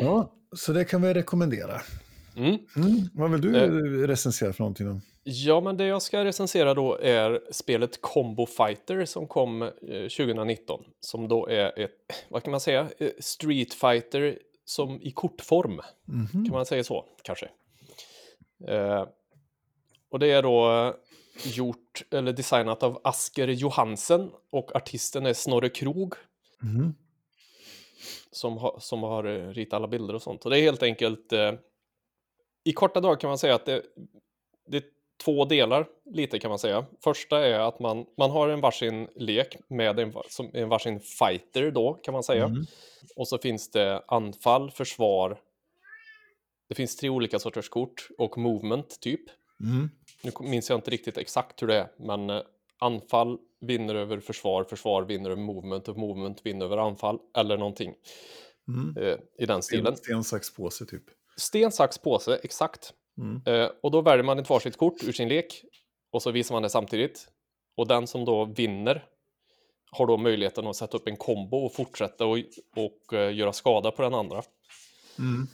Ja, 0.00 0.32
så 0.52 0.72
det 0.72 0.84
kan 0.84 1.02
vi 1.02 1.14
rekommendera. 1.14 1.80
Mm. 2.36 2.48
Mm. 2.76 3.08
Vad 3.14 3.30
vill 3.30 3.40
du 3.40 3.56
Eh. 3.56 4.06
recensera 4.08 4.52
för 4.52 4.60
någonting 4.62 4.86
då? 4.86 5.00
Ja, 5.22 5.60
men 5.60 5.76
det 5.76 5.84
jag 5.86 6.02
ska 6.02 6.24
recensera 6.24 6.74
då 6.74 6.98
är 7.02 7.40
spelet 7.50 8.00
Combo 8.00 8.46
Fighter 8.46 9.04
som 9.04 9.26
kom 9.26 9.62
eh, 9.62 9.68
2019. 9.88 10.84
Som 11.00 11.28
då 11.28 11.46
är 11.48 11.78
ett, 11.78 11.90
vad 12.28 12.42
kan 12.42 12.50
man 12.50 12.60
säga, 12.60 12.88
Eh, 12.98 13.10
Street 13.18 13.74
Fighter 13.74 14.38
som 14.64 15.02
i 15.02 15.10
kortform. 15.10 15.80
Mhm. 16.04 16.28
Kan 16.44 16.50
man 16.50 16.66
säga 16.66 16.84
så, 16.84 17.04
kanske? 17.22 17.48
Eh, 18.66 19.06
och 20.10 20.18
det 20.18 20.32
är 20.32 20.42
då 20.42 20.94
gjort, 21.44 22.04
eller 22.10 22.32
designat 22.32 22.82
av 22.82 23.00
Asker 23.04 23.48
Johansen 23.48 24.30
och 24.50 24.76
artisten 24.76 25.26
är 25.26 25.32
Snorre 25.32 25.68
Krog 25.68 26.14
Mhm. 26.62 26.94
som, 28.30 28.58
har 28.58 28.78
som 28.80 29.02
har 29.02 29.24
eh, 29.24 29.48
ritat 29.48 29.76
alla 29.76 29.88
bilder 29.88 30.14
och 30.14 30.22
sånt. 30.22 30.44
Och 30.44 30.50
det 30.50 30.58
är 30.58 30.62
helt 30.62 30.82
enkelt, 30.82 31.32
eh, 31.32 31.52
i 32.64 32.72
korta 32.72 33.00
drag 33.00 33.20
kan 33.20 33.28
man 33.28 33.38
säga 33.38 33.54
att 33.54 33.66
det, 33.66 33.82
det 34.66 34.76
är 34.76 34.84
två 35.24 35.44
delar, 35.44 35.86
lite 36.04 36.38
kan 36.38 36.48
man 36.48 36.58
säga. 36.58 36.86
Första 37.04 37.46
är 37.46 37.60
att 37.60 37.78
man, 37.80 38.06
man 38.16 38.30
har 38.30 38.48
en 38.48 38.60
varsin 38.60 39.08
lek 39.14 39.56
med 39.68 39.98
en, 40.00 40.14
som 40.28 40.50
en 40.54 40.68
varsin 40.68 41.00
fighter 41.00 41.70
då, 41.70 41.94
kan 41.94 42.12
man 42.12 42.22
säga. 42.22 42.44
Mm. 42.44 42.64
Och 43.16 43.28
så 43.28 43.38
finns 43.38 43.70
det 43.70 44.02
anfall, 44.08 44.70
försvar. 44.70 45.40
Det 46.68 46.74
finns 46.74 46.96
tre 46.96 47.08
olika 47.08 47.38
sorters 47.38 47.68
kort 47.68 48.08
och 48.18 48.38
movement 48.38 49.00
typ. 49.00 49.20
Mm. 49.60 49.90
nu 50.22 50.30
minns 50.40 50.70
jag 50.70 50.78
inte 50.78 50.90
riktigt 50.90 51.18
exakt 51.18 51.62
hur 51.62 51.66
det 51.66 51.76
är, 51.76 51.88
men 51.98 52.30
eh, 52.30 52.42
anfall 52.78 53.38
vinner 53.60 53.94
över 53.94 54.20
försvar, 54.20 54.64
försvar 54.64 55.02
vinner 55.02 55.30
över 55.30 55.42
movement 55.42 55.88
och 55.88 55.96
movement 55.96 56.46
vinner 56.46 56.64
över 56.64 56.76
anfall 56.76 57.18
eller 57.36 57.56
någonting 57.56 57.94
Mm. 58.68 58.96
eh, 58.96 59.18
i 59.38 59.46
den 59.46 59.62
stilen. 59.62 59.96
Sten, 59.96 60.24
sax, 60.24 60.54
påse 60.54 60.86
typ. 60.86 61.02
Sten, 61.36 61.72
sax, 61.72 61.98
påse, 61.98 62.40
exakt. 62.42 62.92
Mm. 63.18 63.42
Eh, 63.46 63.70
och 63.82 63.90
då 63.90 64.00
väljer 64.00 64.24
man 64.24 64.38
ett 64.38 64.50
varsitt 64.50 64.76
kort 64.76 65.04
ur 65.04 65.12
sin 65.12 65.28
lek 65.28 65.64
och 66.10 66.22
så 66.22 66.30
visar 66.30 66.54
man 66.54 66.62
det 66.62 66.70
samtidigt. 66.70 67.28
Och 67.76 67.86
den 67.86 68.06
som 68.06 68.24
då 68.24 68.44
vinner 68.44 69.04
har 69.90 70.06
då 70.06 70.16
möjligheten 70.16 70.66
att 70.66 70.76
sätta 70.76 70.96
upp 70.96 71.08
en 71.08 71.16
kombo 71.16 71.56
och 71.56 71.74
fortsätta 71.74 72.26
och, 72.26 72.38
och 72.76 73.14
eh, 73.14 73.36
göra 73.36 73.52
skada 73.52 73.90
på 73.90 74.02
den 74.02 74.14
andra. 74.14 74.42
Mm. 75.18 75.46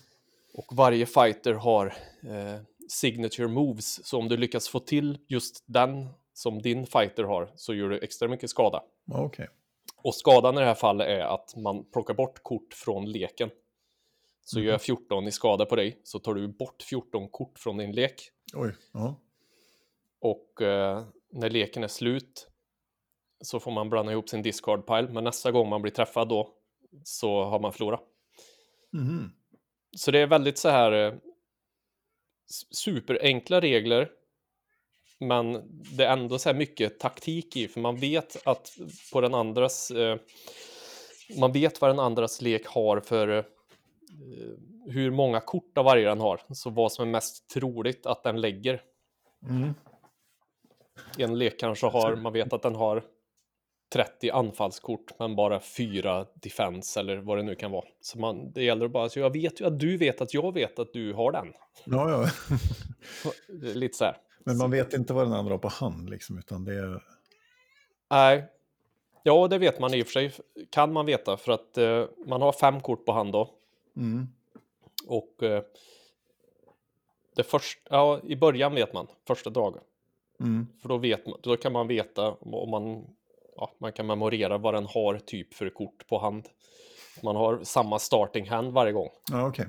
Och 0.55 0.67
varje 0.77 1.07
fighter 1.07 1.55
har 1.55 1.87
eh, 2.23 2.61
signature 2.89 3.49
moves, 3.49 4.07
så 4.07 4.19
om 4.19 4.29
du 4.29 4.37
lyckas 4.37 4.69
få 4.69 4.79
till 4.81 5.19
just 5.27 5.65
den 5.67 6.09
som 6.33 6.63
din 6.63 6.87
fighter 6.87 7.25
har 7.25 7.53
så 7.57 7.75
gör 7.75 7.89
du 7.89 7.99
extra 7.99 8.29
mycket 8.29 8.51
skada. 8.51 8.83
Okej. 9.13 9.49
Och 9.97 10.15
skadan 10.15 10.55
i 10.55 10.59
det 10.61 10.67
här 10.67 10.75
fallet 10.75 11.07
är 11.09 11.21
att 11.21 11.57
man 11.57 11.85
plockar 11.85 12.15
bort 12.15 12.43
kort 12.43 12.75
från 12.75 13.13
leken. 13.13 13.51
Så 14.45 14.59
Mhm. 14.59 14.65
gör 14.67 14.73
jag 14.73 14.83
14 14.83 15.27
i 15.27 15.33
skada 15.33 15.67
på 15.67 15.77
dig 15.77 16.01
så 16.05 16.19
tar 16.19 16.35
du 16.35 16.49
bort 16.49 16.83
14 16.83 17.29
kort 17.29 17.59
från 17.59 17.77
din 17.77 17.93
lek. 17.93 18.31
Oj. 18.55 18.73
Ja. 18.93 19.15
Och 20.21 20.63
eh, 20.63 21.05
när 21.31 21.51
leken 21.51 21.85
är 21.85 21.89
slut 21.89 22.49
så 23.41 23.61
får 23.61 23.71
man 23.71 23.91
blanda 23.91 24.13
ihop 24.13 24.29
sin 24.29 24.43
discard 24.43 24.87
pile. 24.87 25.09
Men 25.11 25.25
nästa 25.25 25.51
gång 25.53 25.69
man 25.69 25.83
blir 25.83 25.93
träffad 25.93 26.29
då 26.29 26.55
så 27.05 27.45
har 27.45 27.59
man 27.61 27.73
förlorat. 27.73 28.01
Mhm. 28.93 29.33
Så 29.97 30.11
det 30.11 30.19
är 30.19 30.27
väldigt 30.27 30.59
så 30.59 30.69
här 30.69 30.93
eh, 30.93 31.15
superenkla 32.71 33.61
regler. 33.61 34.11
Men 35.21 35.63
det 35.97 36.05
är 36.05 36.13
ändå 36.13 36.39
så 36.39 36.49
här 36.49 36.57
mycket 36.57 36.99
taktik 36.99 37.57
i, 37.57 37.69
för 37.69 37.81
man 37.81 37.97
vet 37.97 38.47
att 38.47 38.77
på 39.13 39.21
den 39.21 39.35
andras... 39.35 39.91
Eh, 39.91 40.19
man 41.39 41.53
vet 41.53 41.81
vad 41.81 41.91
den 41.91 41.99
andras 41.99 42.43
lek 42.43 42.67
har 42.67 43.01
för 43.01 43.29
eh, 43.29 43.45
hur 44.87 45.11
många 45.11 45.41
kort 45.41 45.79
av 45.79 45.85
varje 45.85 46.09
den 46.09 46.21
har. 46.21 46.41
Så 46.51 46.71
vad 46.71 46.93
som 46.93 47.09
är 47.09 47.13
mest 47.13 47.51
troligt 47.51 48.07
att 48.07 48.23
den 48.23 48.41
lägger. 48.41 48.83
Mm. 49.49 49.75
En 51.19 51.39
lek 51.39 51.61
kanske 51.61 51.87
har, 51.87 52.17
man 52.17 52.33
vet 52.33 52.53
att 52.53 52.63
den 52.63 52.75
har 52.75 53.05
30 53.95 54.31
anfallskort 54.31 55.19
men 55.19 55.37
bara 55.37 55.61
4 55.61 56.27
defense 56.35 57.01
eller 57.01 57.17
vad 57.17 57.39
det 57.39 57.43
nu 57.43 57.55
kan 57.55 57.71
vara. 57.71 57.85
Så 58.01 58.19
man, 58.19 58.53
det 58.53 58.63
gäller 58.63 58.87
att 58.87 58.93
bara, 58.93 59.09
så 59.09 59.19
jag 59.19 59.33
vet 59.33 59.61
ju 59.61 59.67
att 59.67 59.81
du 59.81 59.97
vet 59.97 60.21
att 60.21 60.35
jag 60.35 60.55
vet 60.55 60.79
att 60.79 60.93
du 60.93 61.13
har 61.13 61.33
den. 61.33 61.53
Ja, 61.85 62.11
ja. 62.11 62.29
Lite 63.75 63.97
så 63.97 64.05
här. 64.05 64.17
Men 64.45 64.57
man 64.57 64.71
vet 64.71 64.93
inte 64.93 65.13
vad 65.13 65.27
den 65.27 65.33
andra 65.33 65.53
har 65.53 65.59
på 65.59 65.69
hand, 65.69 66.11
liksom, 66.11 66.39
utan 66.39 66.65
det 66.65 66.75
är... 66.75 67.03
Nej. 68.11 68.45
Ja, 69.23 69.49
det 69.49 69.59
vet 69.59 69.81
man 69.81 69.95
i 69.95 70.03
och 70.03 70.07
för 70.07 70.13
sig. 70.13 70.33
Kan 70.71 70.93
man 70.93 71.07
veta 71.07 71.37
för 71.37 71.53
att 71.53 71.79
eh, 71.79 72.05
man 72.27 72.43
har 72.43 72.53
fem 72.53 72.81
kort 72.81 73.05
på 73.05 73.13
hand 73.13 73.33
då. 73.33 73.51
Mm. 73.97 74.29
Och 75.07 75.43
eh, 75.43 75.63
det 77.37 77.43
första, 77.43 77.81
ja, 77.91 78.21
i 78.25 78.37
början 78.37 78.75
vet 78.75 78.93
man 78.93 79.07
första 79.27 79.51
dagen. 79.51 79.81
Mm. 80.41 80.67
För 80.83 80.89
då 80.89 80.97
vet 80.97 81.27
man, 81.27 81.39
då 81.43 81.57
kan 81.57 81.73
man 81.73 81.89
veta 81.89 82.31
om 82.31 82.71
man, 82.71 83.07
ja, 83.57 83.73
man 83.81 83.93
kan 83.93 84.07
memorera 84.07 84.59
vad 84.59 84.75
den 84.75 84.87
har 84.87 85.19
typ 85.19 85.55
för 85.55 85.71
kort 85.71 86.07
på 86.09 86.19
hand. 86.19 86.49
Man 87.23 87.37
har 87.37 87.61
samma 87.63 87.99
starting 87.99 88.49
hand 88.49 88.73
varje 88.73 88.93
gång. 88.93 89.09
Ja, 89.33 89.47
okej. 89.49 89.67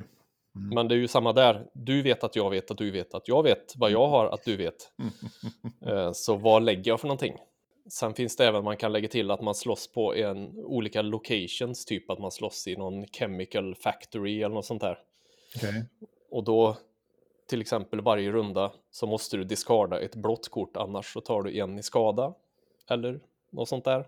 Men 0.74 0.88
det 0.88 0.96
är 0.96 0.98
ju 0.98 1.08
samma 1.08 1.34
där. 1.34 1.68
Du 1.74 2.02
vet 2.02 2.24
att 2.24 2.36
jag 2.36 2.50
vet 2.50 2.72
att 2.72 2.78
du 2.78 2.92
vet 2.92 3.14
att 3.14 3.28
jag 3.28 3.44
vet 3.44 3.74
vad 3.78 3.92
jag 3.92 4.08
har 4.08 4.26
att 4.26 4.44
du 4.44 4.56
vet. 4.58 4.92
Eh, 5.88 6.12
Så 6.12 6.36
vad 6.36 6.64
lägger 6.64 6.92
jag 6.92 7.00
för 7.00 7.08
någonting? 7.08 7.36
Sen 7.90 8.14
finns 8.14 8.36
det 8.36 8.46
även 8.48 8.64
man 8.64 8.78
kan 8.78 8.92
lägga 8.92 9.08
till 9.08 9.32
att 9.32 9.42
man 9.42 9.56
slåss 9.56 9.92
på 9.92 10.16
en, 10.16 10.60
olika 10.60 11.02
locations, 11.02 11.86
typ 11.86 12.10
att 12.10 12.20
man 12.20 12.32
slåss 12.32 12.68
i 12.68 12.76
någon 12.76 13.08
chemical 13.08 13.76
factory 13.76 14.44
eller 14.44 14.56
något 14.56 14.66
sånt 14.66 14.82
där. 14.82 14.98
Okej. 15.56 15.86
Och 16.32 16.44
då, 16.44 16.78
till 17.50 17.62
exempel 17.62 18.02
varje 18.02 18.32
runda, 18.32 18.72
så 18.92 19.08
måste 19.08 19.38
du 19.38 19.44
discarda 19.44 20.00
ett 20.00 20.16
blått 20.16 20.50
kort, 20.50 20.78
annars 20.78 21.14
så 21.14 21.22
tar 21.22 21.42
du 21.44 21.60
en 21.60 21.80
i 21.80 21.84
skada. 21.84 22.34
Eller 22.90 23.20
något 23.56 23.70
sånt 23.70 23.86
där. 23.86 24.06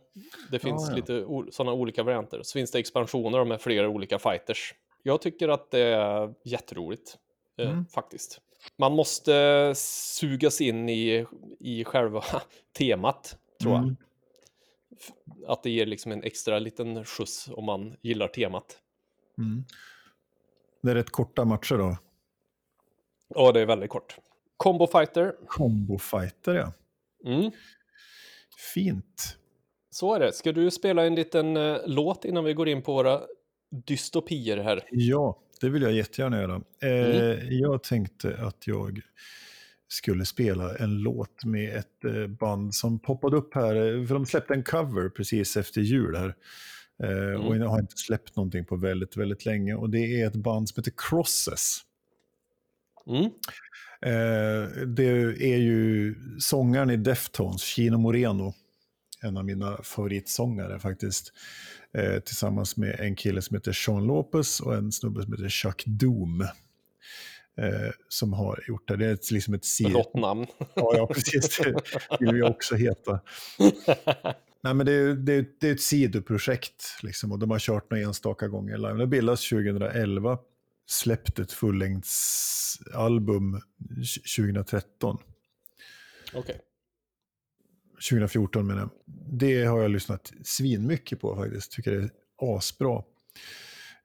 Det 0.51 0.59
finns 0.59 0.89
ja. 0.89 0.95
lite 0.95 1.25
o- 1.25 1.47
sådana 1.51 1.73
olika 1.73 2.03
varianter. 2.03 2.41
Så 2.43 2.53
finns 2.53 2.71
det 2.71 2.79
expansioner 2.79 3.45
med 3.45 3.61
flera 3.61 3.89
olika 3.89 4.19
fighters. 4.19 4.75
Jag 5.03 5.21
tycker 5.21 5.49
att 5.49 5.71
det 5.71 5.79
är 5.79 6.33
jätteroligt, 6.43 7.17
eh, 7.57 7.69
Mm. 7.69 7.85
faktiskt. 7.85 8.41
Man 8.77 8.93
måste 8.95 9.73
sugas 9.75 10.61
in 10.61 10.89
i, 10.89 11.25
i 11.59 11.83
själva 11.83 12.23
temat, 12.77 13.37
tror 13.61 13.73
jag. 13.73 13.83
Mm. 13.83 13.95
Att 15.47 15.63
det 15.63 15.69
ger 15.69 15.85
liksom 15.85 16.11
en 16.11 16.23
extra 16.23 16.59
liten 16.59 17.05
skjuts 17.05 17.49
om 17.51 17.65
man 17.65 17.95
gillar 18.01 18.27
temat. 18.27 18.77
Mm. 19.37 19.63
Det 20.81 20.91
är 20.91 20.95
rätt 20.95 21.09
korta 21.09 21.45
matcher 21.45 21.75
då. 21.77 21.97
Ja, 23.27 23.51
det 23.51 23.61
är 23.61 23.65
väldigt 23.65 23.89
kort. 23.89 24.17
Combo 24.57 24.87
Fighter. 24.87 25.35
Combo 25.47 25.97
fighter, 25.97 26.55
ja. 26.55 26.73
Mm. 27.31 27.51
Fint. 28.73 29.37
Så 29.89 30.13
är 30.15 30.19
det. 30.19 30.33
Ska 30.33 30.51
du 30.51 30.71
spela 30.71 31.05
en 31.05 31.15
liten 31.15 31.57
eh, 31.57 31.77
låt 31.85 32.25
innan 32.25 32.43
vi 32.43 32.53
går 32.53 32.67
in 32.69 32.81
på 32.81 32.93
våra 32.93 33.21
dystopier 33.85 34.57
här? 34.57 34.83
Ja, 34.91 35.39
det 35.61 35.69
vill 35.69 35.81
jag 35.81 35.91
jättegärna 35.91 36.41
göra. 36.41 36.61
Eh, 36.81 37.53
Jag 37.53 37.83
tänkte 37.83 38.37
att 38.41 38.67
jag 38.67 39.01
skulle 39.87 40.25
spela 40.25 40.75
en 40.77 40.97
låt 41.01 41.45
med 41.45 41.75
ett 41.75 42.03
eh, 42.05 42.27
band 42.27 42.75
som 42.75 42.99
poppade 42.99 43.37
upp 43.37 43.53
här. 43.55 43.75
eh, 43.75 44.05
För 44.05 44.13
de 44.13 44.25
släppte 44.25 44.53
en 44.53 44.63
cover 44.63 45.09
precis 45.09 45.57
efter 45.57 45.81
jul 45.81 46.15
här. 46.15 46.35
Eh, 47.03 47.45
Och 47.45 47.57
jag 47.57 47.67
har 47.69 47.79
inte 47.79 47.97
släppt 47.97 48.35
någonting 48.35 48.65
på 48.65 48.75
väldigt, 48.75 49.17
väldigt 49.17 49.45
länge. 49.45 49.75
Och 49.75 49.89
det 49.89 50.21
är 50.21 50.27
ett 50.27 50.35
band 50.35 50.69
som 50.69 50.81
heter 50.81 50.93
Crosses. 50.97 51.79
Mm. 53.07 53.29
Eh, 54.01 54.85
det 54.87 55.07
är 55.39 55.57
ju 55.57 56.15
sångaren 56.39 56.89
i 56.89 56.97
Deftones, 56.97 57.61
Chino 57.61 57.97
Moreno, 57.97 58.53
en 59.21 59.37
av 59.37 59.45
mina 59.45 59.77
favoritsångare 59.83 60.79
faktiskt, 60.79 61.33
eh, 61.93 62.19
tillsammans 62.19 62.77
med 62.77 62.99
en 62.99 63.15
kille 63.15 63.41
som 63.41 63.55
heter 63.55 63.73
Sean 63.73 64.07
Lopez 64.07 64.59
och 64.59 64.75
en 64.75 64.91
snubbe 64.91 65.23
som 65.23 65.33
heter 65.33 65.49
Chuck 65.49 65.83
Doom. 65.85 66.41
Eh, 67.61 67.91
som 68.07 68.33
har 68.33 68.63
gjort 68.67 68.87
det. 68.87 68.95
Det 68.95 69.05
är 69.05 69.13
ett, 69.13 69.31
liksom 69.31 69.53
ett 69.53 69.65
Rått 69.79 70.13
namn. 70.13 70.45
Ja, 70.57 70.93
ja, 70.95 71.07
precis. 71.07 71.59
Det 72.19 72.25
vill 72.25 72.37
jag 72.37 72.51
också 72.51 72.75
heta. 72.75 73.19
Nej, 74.63 74.73
men 74.73 74.85
det, 74.85 74.91
är, 74.91 75.13
det, 75.13 75.33
är, 75.33 75.45
det 75.59 75.67
är 75.67 75.71
ett 75.71 75.81
sidoprojekt 75.81 76.83
liksom, 77.03 77.31
och 77.31 77.39
de 77.39 77.51
har 77.51 77.59
kört 77.59 77.91
några 77.91 78.03
enstaka 78.03 78.47
gånger 78.47 78.77
live. 78.77 78.93
Det 78.93 79.07
bildades 79.07 79.49
2011, 79.49 80.37
släppte 80.87 81.41
ett 81.41 81.51
fullängdsalbum 81.51 83.61
2013. 84.37 85.17
Okej. 86.33 86.61
2014 88.09 88.67
menar 88.67 88.81
jag. 88.81 88.89
Det 89.39 89.65
har 89.65 89.81
jag 89.81 89.91
lyssnat 89.91 90.33
svinmycket 90.43 91.19
på 91.19 91.35
faktiskt. 91.35 91.71
Tycker 91.71 91.91
det 91.91 92.03
är 92.03 92.09
asbra. 92.37 93.03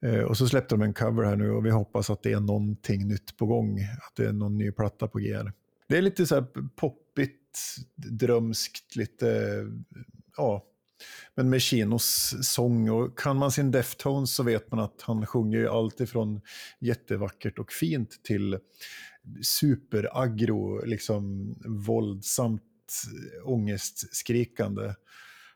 Eh, 0.03 0.21
och 0.21 0.37
så 0.37 0.49
släppte 0.49 0.75
de 0.75 0.83
en 0.83 0.95
cover 0.95 1.25
här 1.25 1.37
nu 1.37 1.51
och 1.51 1.67
vi 1.67 1.71
hoppas 1.71 2.11
att 2.11 2.23
det 2.23 2.33
är 2.33 2.41
någonting 2.41 3.09
nytt 3.09 3.37
på 3.37 3.47
gång. 3.47 3.81
Att 3.81 4.17
det 4.17 4.25
är 4.25 4.33
någon 4.33 4.59
ny 4.59 4.73
platta 4.73 5.09
på 5.09 5.19
G. 5.19 5.37
här. 5.37 5.53
Det 5.89 5.99
är 5.99 6.03
lite 6.03 6.27
så 6.27 6.35
här 6.35 6.47
poppigt, 6.77 7.77
drömskt, 7.97 8.97
lite, 8.97 9.57
ja. 10.37 10.65
Men 11.35 11.51
med 11.51 11.63
Chinos 11.63 12.35
sång 12.43 12.91
och 12.91 13.19
kan 13.19 13.37
man 13.37 13.51
sin 13.53 13.71
Deftones 13.71 14.35
så 14.35 14.43
vet 14.43 14.71
man 14.71 14.81
att 14.81 15.03
han 15.03 15.27
sjunger 15.27 15.59
ju 15.59 15.69
allt 15.69 16.01
ifrån 16.01 16.41
jättevackert 16.79 17.59
och 17.59 17.73
fint 17.73 18.25
till 18.25 18.59
superaggro, 19.43 20.85
liksom 20.85 21.55
våldsamt 21.87 22.63
ångestskrikande. 23.45 24.95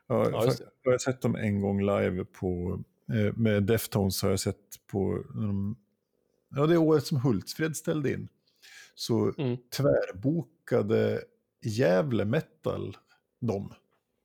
Ja, 0.07 0.29
Ja, 0.31 0.53
jag 0.83 0.91
har 0.91 0.97
sett 0.97 1.21
dem 1.21 1.35
en 1.35 1.61
gång 1.61 1.79
live 1.81 2.25
på, 2.25 2.79
eh, 3.13 3.33
med 3.37 3.63
Deftones 3.63 4.21
har 4.21 4.29
jag 4.29 4.39
sett 4.39 4.87
på, 4.91 5.23
ja 6.55 6.65
det 6.65 6.77
året 6.77 7.05
som 7.05 7.17
Hultsfred 7.21 7.75
ställde 7.77 8.13
in. 8.13 8.27
Så 8.95 9.33
Mm. 9.37 9.57
tvärbokade 9.77 11.21
Gävle 11.61 12.25
Metal 12.25 12.97
dem. 13.41 13.73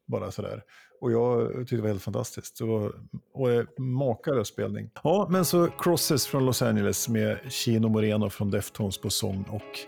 Bara 0.07 0.31
sådär. 0.31 0.63
Och 1.03 1.13
jag 1.13 1.53
tyckte 1.59 1.77
det 1.77 1.83
var 1.83 1.89
helt 1.89 2.03
fantastiskt. 2.03 2.59
Det 2.59 2.65
var, 2.65 2.93
och 3.33 3.81
makalös 3.81 4.49
spelning. 4.49 4.91
Ja, 5.03 5.27
men 5.31 5.45
så 5.45 5.67
Crosses 5.67 6.27
från 6.27 6.47
Los 6.47 6.63
Angeles 6.63 7.09
med 7.09 7.39
Chino 7.49 7.89
Moreno 7.89 8.31
från 8.31 8.51
Deftones 8.51 8.99
på 8.99 9.11
sång. 9.11 9.45
Och 9.49 9.79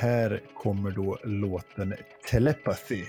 här 0.00 0.42
kommer 0.62 0.90
då 0.90 1.18
låten 1.24 1.94
Telepathy. 2.30 3.04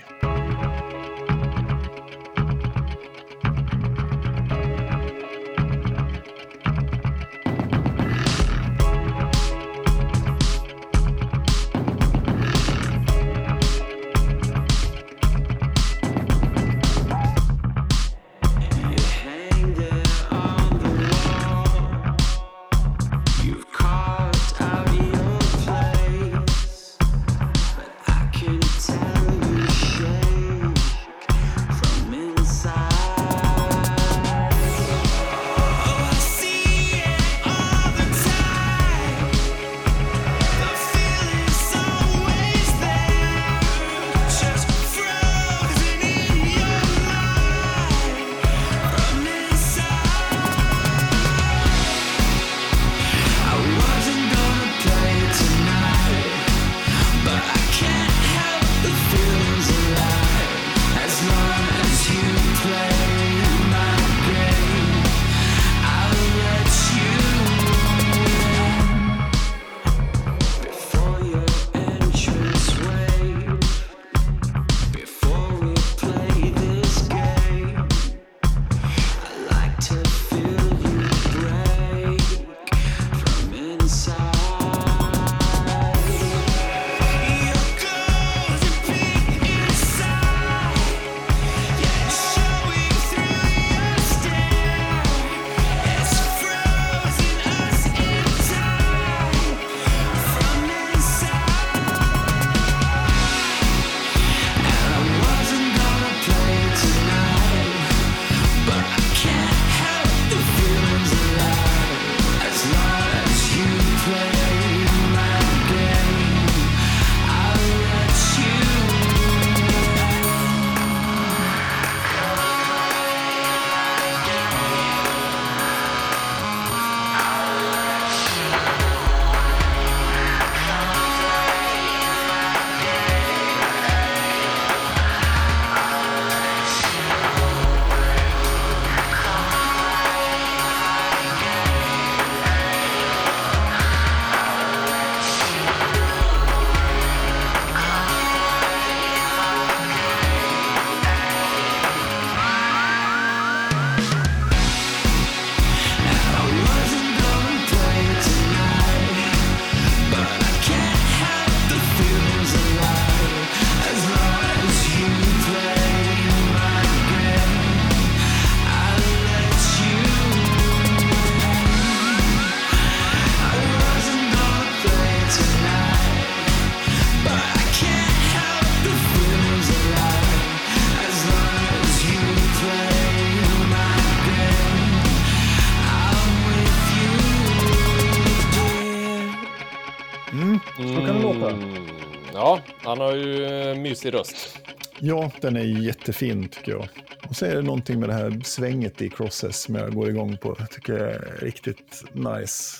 Han 192.96 193.06
har 193.06 193.16
ju 193.16 193.44
eh, 193.44 193.78
mysig 193.78 194.14
röst. 194.14 194.58
Ja, 195.00 195.32
den 195.40 195.56
är 195.56 195.62
jättefin 195.62 196.48
tycker 196.48 196.72
jag. 196.72 196.88
Och 197.28 197.36
så 197.36 197.46
är 197.46 197.54
det 197.54 197.62
någonting 197.62 198.00
med 198.00 198.08
det 198.08 198.12
här 198.12 198.40
svänget 198.44 199.02
i 199.02 199.08
Crosses 199.08 199.62
som 199.62 199.74
jag 199.74 199.94
går 199.94 200.08
igång 200.08 200.36
på. 200.36 200.56
Jag 200.58 200.70
tycker 200.70 200.92
det 200.92 201.10
är 201.10 201.38
riktigt 201.40 202.04
nice. 202.12 202.76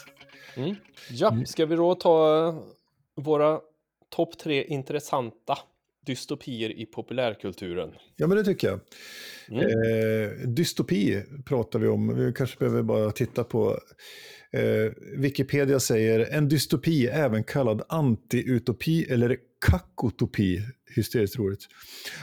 Mm. 0.57 0.77
Ja, 1.11 1.37
ska 1.47 1.67
vi 1.67 1.77
då 1.77 1.95
ta 1.95 2.49
eh, 2.49 2.55
våra 3.17 3.61
topp 4.17 4.39
tre 4.39 4.65
intressanta 4.65 5.59
dystopier 6.07 6.71
i 6.71 6.87
populärkulturen? 6.87 7.91
Ja, 8.17 8.27
men 8.27 8.37
det 8.37 8.45
tycker 8.45 8.69
jag. 8.69 8.81
Mm. 9.49 9.63
Eh, 9.63 10.31
dystopi 10.49 11.23
pratar 11.45 11.79
vi 11.79 11.89
om. 11.89 12.17
Vi 12.17 12.33
kanske 12.33 12.59
behöver 12.59 12.83
bara 12.83 13.11
titta 13.11 13.45
på 13.45 13.79
eh, 14.53 14.93
Wikipedia 15.17 15.81
säger 15.81 16.29
en 16.31 16.49
dystopi, 16.49 17.07
även 17.07 17.45
kallad 17.45 17.83
anti-utopi 17.89 19.13
eller 19.13 19.37
kakotopi, 19.71 20.61
hysteriskt 20.97 21.37
roligt, 21.39 21.69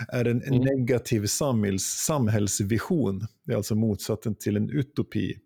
är 0.08 0.26
en 0.26 0.44
Mm. 0.44 0.60
negativ 0.60 1.26
samhälls, 1.26 1.84
samhällsvision. 1.84 3.28
Det 3.44 3.54
är 3.54 3.58
alltså 3.58 3.76
motsatsen 3.76 4.36
till 4.36 4.58
en 4.58 4.70
utopi 4.70 5.40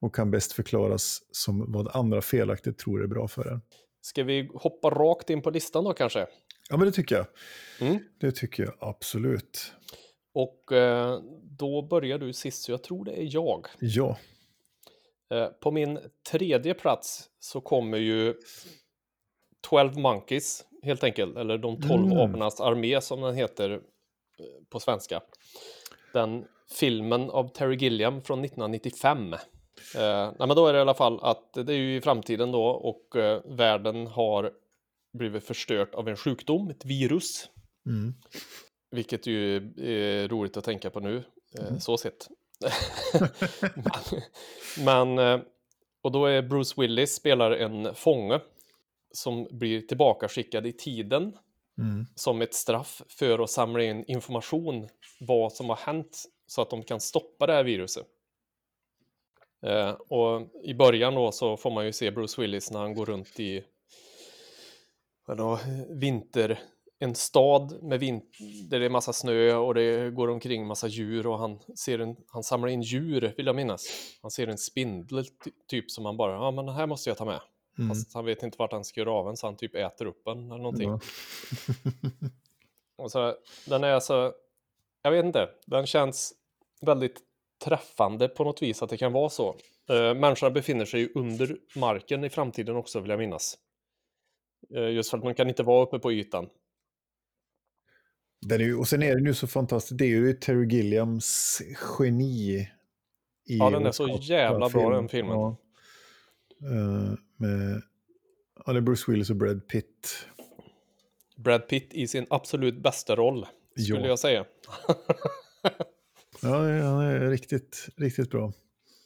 och 0.00 0.14
kan 0.14 0.30
bäst 0.30 0.52
förklaras 0.52 1.22
som 1.32 1.72
vad 1.72 1.88
andra 1.96 2.22
felaktigt 2.22 2.78
tror 2.78 3.02
är 3.02 3.06
bra 3.06 3.28
för 3.28 3.52
en. 3.52 3.60
Ska 4.00 4.24
vi 4.24 4.50
hoppa 4.54 4.90
rakt 4.90 5.30
in 5.30 5.42
på 5.42 5.50
listan 5.50 5.84
då 5.84 5.92
kanske? 5.92 6.26
Ja, 6.70 6.76
men 6.76 6.86
det 6.86 6.92
tycker 6.92 7.16
jag. 7.16 7.26
Mm. 7.88 7.98
Det 8.20 8.32
tycker 8.32 8.62
jag 8.62 8.74
absolut. 8.80 9.72
Och 10.32 10.72
eh, 10.72 11.20
då 11.42 11.82
börjar 11.82 12.18
du 12.18 12.32
sist, 12.32 12.62
så 12.62 12.72
jag 12.72 12.82
tror 12.82 13.04
det 13.04 13.20
är 13.22 13.34
jag. 13.34 13.66
Ja. 13.80 14.18
Eh, 15.30 15.46
på 15.46 15.70
min 15.70 15.98
tredje 16.30 16.74
plats 16.74 17.24
så 17.40 17.60
kommer 17.60 17.98
ju 17.98 18.34
12 19.60 19.96
Monkeys, 19.98 20.64
helt 20.82 21.04
enkelt, 21.04 21.36
eller 21.36 21.58
de 21.58 21.80
12 21.80 22.04
Mm. 22.04 22.18
apornas 22.18 22.60
armé 22.60 23.00
som 23.00 23.20
den 23.20 23.34
heter 23.34 23.70
eh, 23.70 24.44
på 24.70 24.80
svenska. 24.80 25.20
Den 26.12 26.44
filmen 26.78 27.30
av 27.30 27.48
Terry 27.48 27.76
Gilliam 27.76 28.22
från 28.22 28.44
1995. 28.44 29.32
Eh, 29.32 29.38
nej, 30.38 30.48
men 30.48 30.48
då 30.48 30.66
är 30.66 30.72
det 30.72 30.78
i 30.78 30.82
alla 30.82 30.94
fall 30.94 31.18
att 31.22 31.52
det 31.52 31.72
är 31.72 31.76
ju 31.76 31.96
i 31.96 32.00
framtiden 32.00 32.52
då 32.52 32.64
och 32.64 33.16
eh, 33.16 33.40
världen 33.44 34.06
har 34.06 34.50
blivit 35.18 35.44
förstört 35.44 35.94
av 35.94 36.08
en 36.08 36.16
sjukdom, 36.16 36.70
ett 36.70 36.84
virus. 36.84 37.48
Mm. 37.86 38.14
Vilket 38.90 39.26
ju 39.26 39.56
är 39.78 40.28
roligt 40.28 40.56
att 40.56 40.64
tänka 40.64 40.90
på 40.90 41.00
nu, 41.00 41.22
eh, 41.58 41.78
så 41.78 41.96
sett. 41.96 42.28
men, 43.76 44.20
men, 45.16 45.18
eh, 45.18 45.40
och 46.02 46.12
då 46.12 46.26
är 46.26 46.42
Bruce 46.42 46.74
Willis 46.80 47.14
spelar 47.14 47.50
en 47.50 47.94
fånge 47.94 48.40
som 49.12 49.48
blir 49.50 49.80
tillbakaskickad 49.80 50.66
i 50.66 50.72
tiden 50.72 51.36
Mm. 51.78 52.06
som 52.14 52.42
ett 52.42 52.54
straff 52.54 53.02
för 53.08 53.38
att 53.38 53.50
samla 53.50 53.82
in 53.82 54.04
information 54.08 54.88
vad 55.20 55.52
som 55.52 55.68
har 55.68 55.76
hänt 55.76 56.24
så 56.46 56.62
att 56.62 56.70
de 56.70 56.82
kan 56.82 57.00
stoppa 57.00 57.46
det 57.46 57.52
här 57.52 57.64
viruset. 57.64 58.06
Eh, 59.66 59.90
och 59.90 60.48
i 60.64 60.74
början 60.74 61.14
då 61.14 61.32
så 61.32 61.56
får 61.56 61.70
man 61.70 61.84
ju 61.86 61.92
se 61.92 62.10
Bruce 62.10 62.40
Willis 62.40 62.70
när 62.70 62.80
han 62.80 62.94
går 62.94 63.06
runt 63.06 63.40
i 63.40 63.64
vadå, 65.26 65.58
vinter, 65.88 66.58
en 66.98 67.14
stad 67.14 67.82
med 67.82 68.00
vin 68.00 68.22
där 68.70 68.80
det 68.80 68.86
är 68.86 68.90
massa 68.90 69.12
snö 69.12 69.54
och 69.54 69.74
det 69.74 70.10
går 70.10 70.28
omkring 70.28 70.66
massa 70.66 70.88
djur 70.88 71.26
och 71.26 71.38
han 71.38 71.58
ser 71.76 71.98
en, 71.98 72.16
han 72.26 72.42
samlar 72.42 72.68
in 72.68 72.82
djur 72.82 73.34
vill 73.36 73.46
jag 73.46 73.56
minnas. 73.56 73.86
Han 74.22 74.30
ser 74.30 74.46
en 74.46 74.58
spindel 74.58 75.24
ty- 75.44 75.50
typ 75.66 75.90
som 75.90 76.04
han 76.04 76.16
bara, 76.16 76.32
ja 76.32 76.50
men 76.50 76.66
den 76.66 76.74
här 76.74 76.86
måste 76.86 77.10
jag 77.10 77.16
ta 77.16 77.24
med. 77.24 77.40
Mm. 77.80 77.88
Fast 77.88 78.14
han 78.14 78.24
vet 78.24 78.42
inte 78.42 78.56
vart 78.58 78.72
han 78.72 78.84
ska 78.84 79.00
göra 79.00 79.12
av 79.12 79.26
den 79.26 79.36
så 79.36 79.46
han 79.46 79.56
typ 79.56 79.74
äter 79.74 80.06
upp 80.06 80.24
den 80.24 80.50
eller 80.50 80.62
någonting. 80.62 80.90
Ja. 80.90 81.00
Och 83.02 83.10
så, 83.10 83.34
den 83.66 83.84
är 83.84 84.00
så, 84.00 84.32
jag 85.02 85.10
vet 85.10 85.24
inte, 85.24 85.48
den 85.66 85.86
känns 85.86 86.32
väldigt 86.80 87.20
träffande 87.64 88.28
på 88.28 88.44
något 88.44 88.62
vis 88.62 88.82
att 88.82 88.90
det 88.90 88.96
kan 88.96 89.12
vara 89.12 89.28
så. 89.28 89.56
Uh, 89.90 90.14
människorna 90.14 90.50
befinner 90.50 90.84
sig 90.84 91.00
ju 91.00 91.12
under 91.14 91.56
marken 91.76 92.24
i 92.24 92.30
framtiden 92.30 92.76
också 92.76 93.00
vill 93.00 93.10
jag 93.10 93.18
minnas. 93.18 93.58
Eh, 94.74 94.90
just 94.90 95.10
för 95.10 95.18
att 95.18 95.24
man 95.24 95.34
kan 95.34 95.48
inte 95.48 95.62
vara 95.62 95.86
uppe 95.86 95.98
på 95.98 96.12
ytan. 96.12 96.48
Den 98.46 98.60
är 98.60 98.64
ju, 98.64 98.76
och 98.76 98.88
sen 98.88 99.02
är 99.02 99.14
den 99.14 99.26
ju 99.26 99.34
så 99.34 99.46
fantastisk. 99.46 99.98
Det 99.98 100.04
är 100.04 100.08
ju 100.08 100.32
Terry 100.32 100.76
Gilliams 100.76 101.62
geni. 101.98 102.68
I 103.46 103.58
Ja, 103.58 103.70
den 103.70 103.86
är 103.86 103.92
så 103.92 104.18
jävla 104.22 104.68
bra, 104.68 104.90
den 104.90 105.08
filmen. 105.08 105.32
Ja. 105.32 105.56
Eh, 106.62 107.14
med 107.40 107.82
ja, 108.66 108.80
Bruce 108.80 109.10
Willis 109.10 109.30
och 109.30 109.36
Brad 109.36 109.68
Pitt. 109.68 110.26
Brad 111.36 111.68
Pitt 111.68 111.94
i 111.94 112.06
sin 112.08 112.26
absolut 112.30 112.82
bästa 112.82 113.16
roll, 113.16 113.46
skulle 113.76 114.00
Ja. 114.00 114.06
jag 114.06 114.18
säga. 114.18 114.44
Ja, 116.42 116.56
han 116.82 117.00
är 117.00 117.30
riktigt, 117.30 117.88
riktigt 117.96 118.30
bra. 118.30 118.52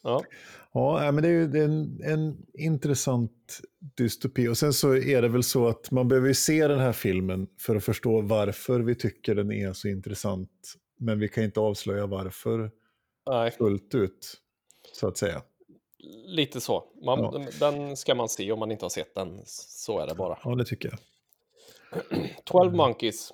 Ja. 0.02 0.24
Ja, 0.72 1.12
men 1.12 1.22
det 1.22 1.28
är 1.28 1.32
ju 1.32 1.46
det 1.46 1.58
är 1.60 1.64
en, 1.64 2.00
en 2.04 2.46
intressant 2.54 3.60
dystopi. 3.96 4.48
Och 4.48 4.58
sen 4.58 4.72
så 4.72 4.96
är 4.96 5.22
det 5.22 5.28
väl 5.28 5.42
så 5.42 5.68
att 5.68 5.90
man 5.90 6.08
behöver 6.08 6.28
ju 6.28 6.34
se 6.34 6.68
den 6.68 6.78
här 6.80 6.92
filmen 6.92 7.46
för 7.60 7.76
att 7.76 7.84
förstå 7.84 8.20
varför 8.20 8.80
vi 8.80 8.94
tycker 8.94 9.34
den 9.34 9.52
är 9.52 9.72
så 9.72 9.88
intressant. 9.88 10.50
Men 10.98 11.18
vi 11.18 11.28
kan 11.28 11.44
inte 11.44 11.60
avslöja 11.60 12.06
varför 12.06 12.70
Nej, 13.30 13.50
fullt 13.50 13.94
ut, 13.94 14.40
så 14.92 15.08
att 15.08 15.16
säga. 15.18 15.42
Lite 16.26 16.60
så. 16.60 16.84
Man, 17.04 17.18
Ja. 17.18 17.44
Den 17.60 17.96
ska 17.96 18.14
man 18.14 18.28
se 18.28 18.52
om 18.52 18.58
man 18.58 18.70
inte 18.70 18.84
har 18.84 18.90
sett 18.90 19.14
den. 19.14 19.40
Så 19.46 19.98
är 19.98 20.06
det 20.06 20.14
bara. 20.14 20.38
Ja, 20.44 20.54
det 20.54 20.64
tycker 20.64 20.88
jag. 20.90 20.98
12 22.44 22.74
Monkeys, 22.74 23.32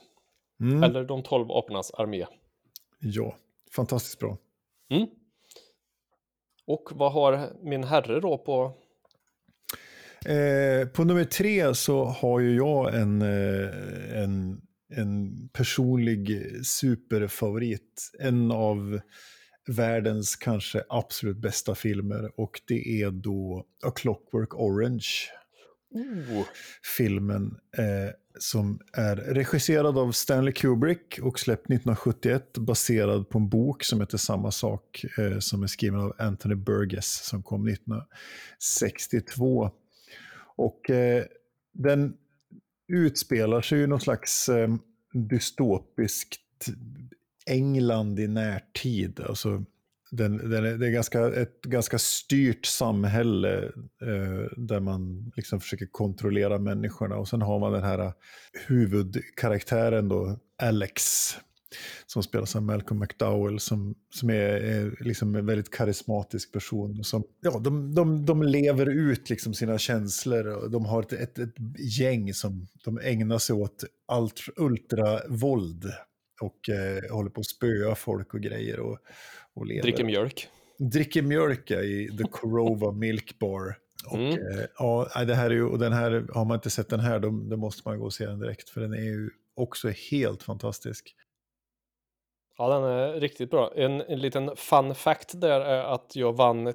Mm. 0.60 0.82
eller 0.82 1.04
De 1.04 1.22
12 1.22 1.50
apornas 1.50 1.90
armé. 1.90 2.26
Ja, 2.98 3.36
fantastiskt 3.76 4.18
bra. 4.18 4.38
Mm. 4.90 5.06
Och 6.66 6.88
vad 6.92 7.12
har 7.12 7.52
min 7.62 7.84
herre 7.84 8.20
då 8.20 8.38
på... 8.38 8.72
Eh, 10.26 10.88
på 10.88 11.04
nummer 11.04 11.24
tre 11.24 11.74
så 11.74 12.04
har 12.04 12.40
ju 12.40 12.56
jag 12.56 12.94
en, 12.94 13.22
eh, 13.22 14.22
en, 14.22 14.60
en 14.96 15.48
personlig 15.48 16.50
superfavorit. 16.66 18.10
En 18.18 18.50
av 18.52 19.00
världens 19.66 20.36
kanske 20.36 20.84
absolut 20.88 21.36
bästa 21.36 21.74
filmer 21.74 22.40
och 22.40 22.60
det 22.66 23.02
är 23.02 23.10
då 23.10 23.66
A 23.86 23.90
Clockwork 23.90 24.54
Orange. 24.54 25.08
Oh, 25.90 26.44
Filmen 26.96 27.56
eh, 27.78 28.10
som 28.38 28.80
är 28.92 29.16
regisserad 29.16 29.98
av 29.98 30.12
Stanley 30.12 30.52
Kubrick 30.52 31.18
och 31.22 31.38
släppt 31.38 31.66
1971 31.66 32.58
baserad 32.58 33.28
på 33.28 33.38
en 33.38 33.48
bok 33.48 33.84
som 33.84 34.00
heter 34.00 34.18
samma 34.18 34.50
sak 34.50 35.04
eh, 35.18 35.38
som 35.38 35.62
är 35.62 35.66
skriven 35.66 36.00
av 36.00 36.14
Anthony 36.18 36.54
Burgess 36.54 37.24
som 37.24 37.42
kom 37.42 37.68
1962. 37.68 39.70
Och 40.56 40.90
eh, 40.90 41.24
den 41.72 42.16
utspelar 42.88 43.62
sig 43.62 43.80
i 43.80 43.86
någon 43.86 44.00
slags 44.00 44.48
eh, 44.48 44.68
dystopiskt 45.12 46.40
England 47.46 48.18
i 48.18 48.28
närtid. 48.28 49.20
Alltså, 49.20 49.64
den, 50.10 50.50
den 50.50 50.64
är, 50.64 50.78
det 50.78 50.86
är 50.86 50.90
ganska, 50.90 51.26
ett 51.34 51.62
ganska 51.62 51.98
styrt 51.98 52.66
samhälle 52.66 53.64
eh, 54.02 54.46
där 54.56 54.80
man 54.80 55.32
liksom 55.36 55.60
försöker 55.60 55.86
kontrollera 55.86 56.58
människorna. 56.58 57.16
Och 57.16 57.28
sen 57.28 57.42
har 57.42 57.58
man 57.58 57.72
den 57.72 57.82
här 57.82 57.98
eh, 57.98 58.12
huvudkaraktären 58.66 60.08
då, 60.08 60.38
Alex, 60.62 61.02
som 62.06 62.22
spelas 62.22 62.56
av 62.56 62.62
Malcolm 62.62 63.00
McDowell, 63.00 63.60
som, 63.60 63.94
som 64.14 64.30
är, 64.30 64.34
är 64.34 64.96
liksom 65.00 65.34
en 65.34 65.46
väldigt 65.46 65.70
karismatisk 65.70 66.52
person. 66.52 67.04
Som, 67.04 67.24
ja, 67.40 67.58
de, 67.58 67.94
de, 67.94 68.26
de 68.26 68.42
lever 68.42 68.88
ut 68.88 69.30
liksom 69.30 69.54
sina 69.54 69.78
känslor 69.78 70.46
och 70.46 70.70
de 70.70 70.84
har 70.84 71.02
ett, 71.02 71.12
ett, 71.12 71.38
ett 71.38 71.54
gäng 71.98 72.34
som 72.34 72.66
de 72.84 72.98
ägnar 72.98 73.38
sig 73.38 73.56
åt 73.56 73.84
allt 74.06 74.40
ultravåld 74.56 75.92
och 76.40 76.68
eh, 76.68 77.12
håller 77.16 77.30
på 77.30 77.40
att 77.40 77.46
spöa 77.46 77.94
folk 77.94 78.34
och 78.34 78.40
grejer. 78.40 78.80
Och, 78.80 78.98
och 79.54 79.66
lever. 79.66 79.82
dricker 79.82 80.04
mjölk. 80.04 80.48
dricker 80.78 81.22
mjölk 81.22 81.70
i 81.70 82.08
The 82.18 82.24
Corova 82.30 82.92
Milk 82.92 83.38
Bar. 83.38 83.78
Och, 84.10 84.16
Mm. 84.18 84.32
eh, 84.32 84.64
ja, 84.78 85.24
det 85.26 85.34
här 85.34 85.46
är 85.50 85.54
ju, 85.54 85.64
och 85.64 85.78
den 85.78 85.92
här, 85.92 86.26
har 86.34 86.44
man 86.44 86.54
inte 86.54 86.70
sett 86.70 86.88
den 86.88 87.00
här 87.00 87.18
då, 87.20 87.30
då 87.30 87.56
måste 87.56 87.88
man 87.88 87.98
gå 87.98 88.04
och 88.04 88.12
se 88.12 88.26
den 88.26 88.38
direkt. 88.40 88.68
För 88.70 88.80
den 88.80 88.92
är 88.92 89.02
ju 89.02 89.30
också 89.56 89.88
helt 89.88 90.42
fantastisk. 90.42 91.14
Ja, 92.58 92.68
den 92.68 92.82
är 92.84 93.20
riktigt 93.20 93.50
bra. 93.50 93.72
En, 93.76 94.00
en 94.00 94.18
liten 94.18 94.56
fun 94.56 94.94
fact 94.94 95.40
där 95.40 95.60
är 95.60 95.82
att 95.94 96.16
jag 96.16 96.32
vann 96.36 96.72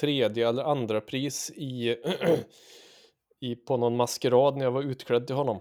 tredje 0.00 0.48
eller 0.48 0.62
andra 0.62 1.00
pris 1.00 1.50
i, 1.50 1.96
i 3.40 3.56
på 3.56 3.76
någon 3.76 3.96
maskerad 3.96 4.56
när 4.56 4.64
jag 4.64 4.72
var 4.72 4.82
utklädd 4.82 5.26
till 5.26 5.36
honom 5.36 5.60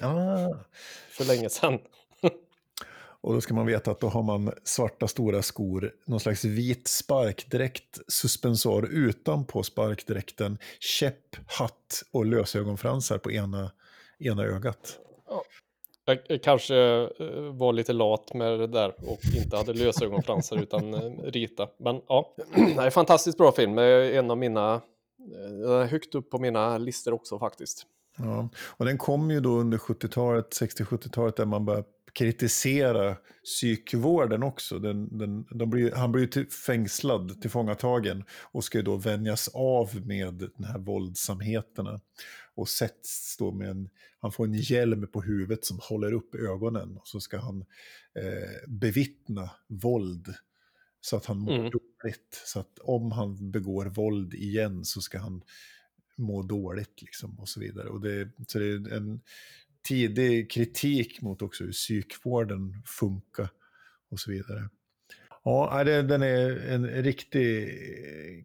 Ah. 0.00 0.54
för 1.10 1.24
länge 1.24 1.48
sedan. 1.48 1.78
Och 3.20 3.34
då 3.34 3.40
ska 3.40 3.54
man 3.54 3.66
veta 3.66 3.90
att 3.90 4.00
då 4.00 4.08
har 4.08 4.22
man 4.22 4.52
svarta 4.64 5.08
stora 5.08 5.42
skor, 5.42 5.92
någon 6.04 6.20
slags 6.20 6.44
vit 6.44 6.88
sparkdräkt, 6.88 7.98
suspensor 8.08 8.88
utanpå 8.88 9.62
sparkdräkten, 9.62 10.58
käpp, 10.80 11.36
hatt 11.46 12.02
och 12.12 12.26
lösögonfransar 12.26 13.18
på 13.18 13.32
ena, 13.32 13.70
ena 14.18 14.44
ögat. 14.44 14.98
Jag 16.04 16.42
kanske 16.42 16.76
eh, 17.18 17.52
var 17.52 17.72
lite 17.72 17.92
lat 17.92 18.34
med 18.34 18.58
det 18.58 18.66
där 18.66 18.94
och 19.10 19.20
inte 19.36 19.56
hade 19.56 19.72
lösögonfransar 19.72 20.56
utan 20.56 20.94
eh, 20.94 21.00
rita. 21.22 21.68
Men 21.78 22.00
ja, 22.08 22.34
det 22.54 22.82
är 22.82 22.90
fantastiskt 22.90 23.38
bra 23.38 23.52
film. 23.52 23.74
Det 23.74 23.82
är 23.82 24.18
en 24.18 24.30
av 24.30 24.38
mina, 24.38 24.80
eh, 25.64 25.88
högt 25.90 26.14
upp 26.14 26.30
på 26.30 26.38
mina 26.38 26.78
listor 26.78 27.14
också 27.14 27.38
faktiskt. 27.38 27.86
Ja, 28.18 28.48
och 28.58 28.84
den 28.84 28.98
kom 28.98 29.30
ju 29.30 29.40
då 29.40 29.50
under 29.50 29.78
70-talet, 29.78 30.46
60-70-talet 30.60 31.36
där 31.36 31.44
man 31.44 31.64
började 31.64 31.86
kritisera 32.12 33.16
psykvården 33.44 34.42
också. 34.42 34.78
Den, 34.78 35.18
den, 35.18 35.44
de 35.50 35.70
blir, 35.70 35.92
han 35.92 36.12
blir 36.12 36.22
ju 36.22 36.28
till, 36.28 36.46
fängslad, 36.46 37.42
tillfångatagen 37.42 38.24
och 38.42 38.64
ska 38.64 38.82
då 38.82 38.96
vänjas 38.96 39.48
av 39.54 40.06
med 40.06 40.34
den 40.34 40.64
här 40.64 40.78
våldsamheterna. 40.78 42.00
Och 42.54 42.68
sätts 42.68 43.36
då 43.36 43.52
med 43.52 43.70
en, 43.70 43.88
han 44.18 44.32
får 44.32 44.44
en 44.44 44.54
hjälm 44.54 45.06
på 45.06 45.22
huvudet 45.22 45.64
som 45.64 45.78
håller 45.82 46.12
upp 46.12 46.34
ögonen 46.34 46.96
och 46.96 47.08
så 47.08 47.20
ska 47.20 47.38
han 47.38 47.64
eh, 48.14 48.68
bevittna 48.68 49.50
våld 49.68 50.34
så 51.00 51.16
att 51.16 51.26
han 51.26 51.38
mår 51.38 51.54
mm. 51.54 51.70
dåligt. 51.70 52.42
Så 52.44 52.60
att 52.60 52.78
om 52.78 53.12
han 53.12 53.50
begår 53.50 53.86
våld 53.86 54.34
igen 54.34 54.84
så 54.84 55.00
ska 55.00 55.18
han 55.18 55.42
må 56.16 56.42
dåligt 56.42 57.02
liksom 57.02 57.38
och 57.40 57.48
så 57.48 57.60
vidare. 57.60 57.88
Och 57.88 58.00
det, 58.00 58.30
så 58.46 58.58
det 58.58 58.66
är 58.66 58.92
en 58.92 59.20
tidig 59.88 60.50
kritik 60.50 61.22
mot 61.22 61.42
också 61.42 61.64
hur 61.64 61.72
psykvården 61.72 62.82
funkar 62.86 63.48
och 64.10 64.20
så 64.20 64.30
vidare. 64.30 64.68
Ja, 65.44 65.84
den 65.84 66.22
är 66.22 66.50
en 66.50 66.86
riktig 66.86 67.68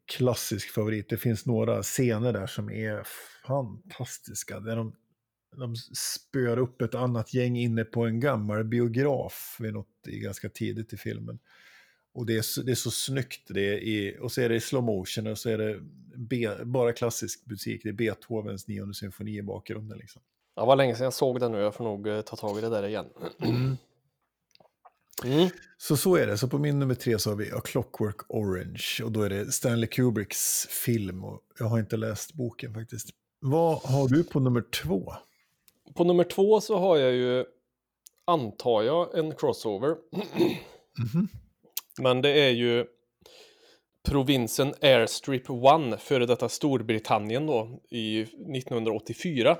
klassisk 0.05 0.69
favorit. 0.69 1.09
Det 1.09 1.17
finns 1.17 1.45
några 1.45 1.83
scener 1.83 2.33
där 2.33 2.47
som 2.47 2.69
är 2.69 3.07
fantastiska. 3.47 4.59
Där 4.59 4.75
de, 4.75 4.95
de 5.57 5.75
spöar 5.95 6.57
upp 6.57 6.81
ett 6.81 6.95
annat 6.95 7.33
gäng 7.33 7.57
inne 7.57 7.83
på 7.83 8.05
en 8.05 8.19
gammal 8.19 8.63
biograf 8.63 9.57
vid 9.59 9.73
något 9.73 10.01
ganska 10.05 10.49
tidigt 10.49 10.93
i 10.93 10.97
filmen. 10.97 11.39
Och 12.13 12.25
det 12.25 12.33
är, 12.33 12.63
det 12.65 12.71
är 12.71 12.75
så 12.75 12.91
snyggt. 12.91 13.47
Det 13.49 13.73
är 13.73 13.77
i, 13.77 14.17
och 14.21 14.31
så 14.31 14.41
är 14.41 14.49
det 14.49 14.55
i 14.55 14.59
slow 14.59 14.83
motion 14.83 15.27
och 15.27 15.37
så 15.37 15.49
är 15.49 15.57
det 15.57 15.79
be, 16.17 16.65
bara 16.65 16.93
klassisk 16.93 17.45
musik. 17.45 17.81
Det 17.83 17.89
är 17.89 17.93
Beethovens 17.93 18.67
nionde 18.67 18.93
symfoni 18.93 19.37
i 19.37 19.43
bakgrunden. 19.43 19.97
Liksom. 19.97 20.21
Ja, 20.55 20.65
var 20.65 20.75
länge 20.75 20.95
sedan 20.95 21.03
jag 21.03 21.13
såg 21.13 21.39
den 21.39 21.51
nu. 21.51 21.57
Jag 21.57 21.75
får 21.75 21.83
nog 21.83 22.07
eh, 22.07 22.21
ta 22.21 22.35
tag 22.35 22.57
i 22.57 22.61
det 22.61 22.69
där 22.69 22.87
igen. 22.87 23.05
Mm. 23.41 23.77
Mm. 25.23 25.49
Så 25.77 25.97
så 25.97 26.15
är 26.15 26.27
det. 26.27 26.37
Så 26.37 26.47
på 26.47 26.57
min 26.57 26.79
nummer 26.79 26.95
tre 26.95 27.19
så 27.19 27.29
har 27.29 27.37
vi 27.37 27.51
A 27.51 27.61
Clockwork 27.63 28.15
Orange. 28.29 29.01
Och 29.03 29.11
då 29.11 29.21
är 29.21 29.29
det 29.29 29.51
Stanley 29.51 29.87
Kubricks 29.87 30.67
film. 30.69 31.23
Och 31.23 31.41
jag 31.59 31.65
har 31.65 31.79
inte 31.79 31.97
läst 31.97 32.33
boken 32.33 32.73
faktiskt. 32.73 33.09
Vad 33.39 33.77
har 33.77 34.07
du 34.07 34.23
på 34.23 34.39
nummer 34.39 34.61
två? 34.61 35.13
På 35.95 36.03
nummer 36.03 36.23
två 36.23 36.61
så 36.61 36.77
har 36.77 36.97
jag 36.97 37.13
ju, 37.13 37.45
antar 38.25 38.83
jag, 38.83 39.17
en 39.17 39.35
crossover. 39.35 39.87
Mm 39.87 40.27
-hmm. 41.13 41.27
Men 42.01 42.21
det 42.21 42.29
är 42.29 42.49
ju 42.49 42.85
provinsen 44.09 44.73
Airstrip 44.81 45.49
One, 45.49 45.97
före 45.97 46.25
detta 46.25 46.49
Storbritannien 46.49 47.45
då, 47.45 47.79
i 47.89 48.21
1984. 48.21 49.57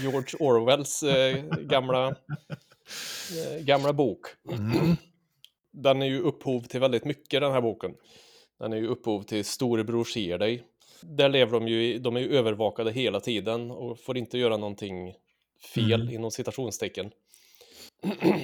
George 0.00 0.38
Orwells 0.38 1.02
eh, 1.02 1.44
gamla, 1.44 2.08
eh, 2.08 3.60
gamla 3.60 3.92
bok. 3.92 4.26
Mm. 4.50 4.96
Den 5.72 6.02
är 6.02 6.06
ju 6.06 6.20
upphov 6.20 6.60
till 6.60 6.80
väldigt 6.80 7.04
mycket 7.04 7.40
den 7.40 7.52
här 7.52 7.60
boken. 7.60 7.94
Den 8.58 8.72
är 8.72 8.76
ju 8.76 8.86
upphov 8.86 9.22
till 9.22 9.44
Storebror 9.44 10.04
ser 10.04 10.38
dig. 10.38 10.62
Där 11.02 11.28
lever 11.28 11.52
de 11.52 11.68
ju, 11.68 11.98
de 11.98 12.16
är 12.16 12.20
ju 12.20 12.36
övervakade 12.36 12.92
hela 12.92 13.20
tiden 13.20 13.70
och 13.70 14.00
får 14.00 14.16
inte 14.16 14.38
göra 14.38 14.56
någonting 14.56 15.14
fel 15.74 16.02
mm. 16.02 16.14
inom 16.14 16.30
citationstecken. 16.30 17.10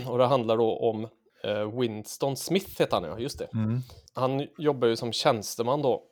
och 0.09 0.19
det 0.19 0.27
handlar 0.27 0.57
då 0.57 0.79
om 0.79 1.09
eh, 1.45 1.81
Winston 1.81 2.37
Smith 2.37 2.81
heter 2.81 3.01
han 3.01 3.05
ja, 3.05 3.19
just 3.19 3.39
det. 3.39 3.49
Mm. 3.55 3.81
Han 4.13 4.47
jobbar 4.59 4.89
ju 4.89 4.97
som 4.97 5.13
tjänsteman 5.13 5.83
då 5.83 6.05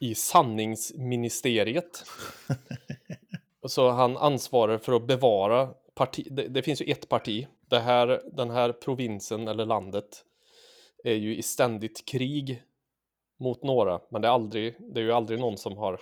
i 0.00 0.14
sanningsministeriet. 0.14 2.04
Så 3.68 3.90
han 3.90 4.16
ansvarar 4.16 4.78
för 4.78 4.92
att 4.92 5.06
bevara 5.06 5.68
parti. 5.94 6.26
Det, 6.30 6.48
det, 6.48 6.62
finns 6.62 6.82
ju 6.82 6.92
ett 6.92 7.08
parti. 7.08 7.46
Det 7.68 7.78
här, 7.78 8.22
den 8.32 8.50
här 8.50 8.72
provinsen 8.72 9.48
eller 9.48 9.66
landet 9.66 10.24
är 11.04 11.14
ju 11.14 11.36
i 11.36 11.42
ständigt 11.42 12.04
krig 12.04 12.62
mot 13.40 13.62
några, 13.62 14.00
men 14.10 14.22
det 14.22 14.28
är, 14.28 14.32
aldrig, 14.32 14.76
det 14.78 15.00
är 15.00 15.04
ju 15.04 15.12
aldrig 15.12 15.40
någon 15.40 15.58
som 15.58 15.76
har... 15.76 16.00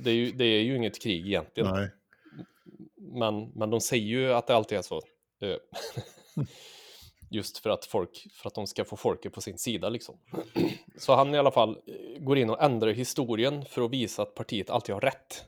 Det 0.00 0.10
är 0.10 0.14
ju, 0.14 0.32
det 0.32 0.44
är 0.44 0.62
ju 0.62 0.76
inget 0.76 1.02
krig 1.02 1.26
egentligen. 1.26 1.74
Nej. 1.74 1.90
Men, 2.96 3.50
men 3.54 3.70
de 3.70 3.80
säger 3.80 4.06
ju 4.06 4.32
att 4.32 4.46
det 4.46 4.56
alltid 4.56 4.78
är 4.78 4.82
så. 4.82 5.02
Eh, 5.40 5.56
just 7.30 7.58
för 7.58 7.70
att, 7.70 7.84
folk, 7.84 8.26
för 8.32 8.48
att 8.48 8.54
de 8.54 8.66
ska 8.66 8.84
få 8.84 8.96
folket 8.96 9.32
på 9.32 9.40
sin 9.40 9.58
sida 9.58 9.88
liksom. 9.88 10.18
Så 10.98 11.14
han 11.14 11.34
i 11.34 11.38
alla 11.38 11.50
fall 11.50 11.78
eh, 11.86 12.22
går 12.22 12.38
in 12.38 12.50
och 12.50 12.62
ändrar 12.62 12.90
historien 12.90 13.64
för 13.64 13.82
att 13.82 13.90
visa 13.90 14.22
att 14.22 14.34
partiet 14.34 14.70
alltid 14.70 14.94
har 14.94 15.00
rätt. 15.00 15.44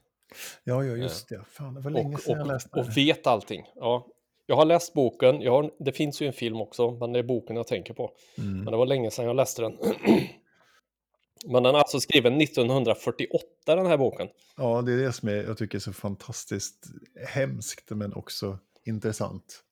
Ja, 0.65 0.85
ja 0.85 0.97
just 0.97 1.29
det. 1.29 1.45
Fan, 1.51 1.75
det 1.75 1.81
var 1.81 1.91
länge 1.91 2.19
sedan 2.19 2.35
och, 2.35 2.41
jag 2.41 2.47
läste 2.47 2.81
Och 2.81 2.97
vet 2.97 3.27
allting. 3.27 3.65
Ja. 3.75 4.07
Jag 4.47 4.57
har 4.57 4.65
läst 4.65 4.95
boken, 4.95 5.41
jag 5.41 5.53
har, 5.53 5.71
det 5.79 5.93
finns 5.93 6.23
ju 6.23 6.27
en 6.27 6.33
film 6.33 6.61
också, 6.61 6.91
men 6.91 7.13
det 7.13 7.19
är 7.19 7.23
boken 7.23 7.57
jag 7.57 7.67
tänker 7.67 7.95
på. 7.95 8.11
Mm. 8.39 8.57
Men 8.57 8.71
det 8.71 8.77
var 8.77 8.87
länge 8.87 9.11
sedan 9.11 9.25
jag 9.25 9.37
läste 9.37 9.63
den. 9.63 9.79
men 11.47 11.63
den 11.63 11.75
är 11.75 11.79
alltså 11.79 12.01
skriven 12.01 12.41
1948, 12.41 13.47
den 13.65 13.87
här 13.87 13.99
boken. 13.99 14.29
Ja, 14.57 14.83
det 14.83 14.93
är 14.93 14.97
det 14.97 15.13
som 15.13 15.29
är, 15.29 15.35
jag 15.35 15.59
tycker 15.59 15.79
är 15.79 15.81
så 15.81 15.93
fantastiskt 15.93 16.87
hemskt, 17.29 17.91
men 17.91 18.15
också 18.15 18.59
intressant. 18.85 19.63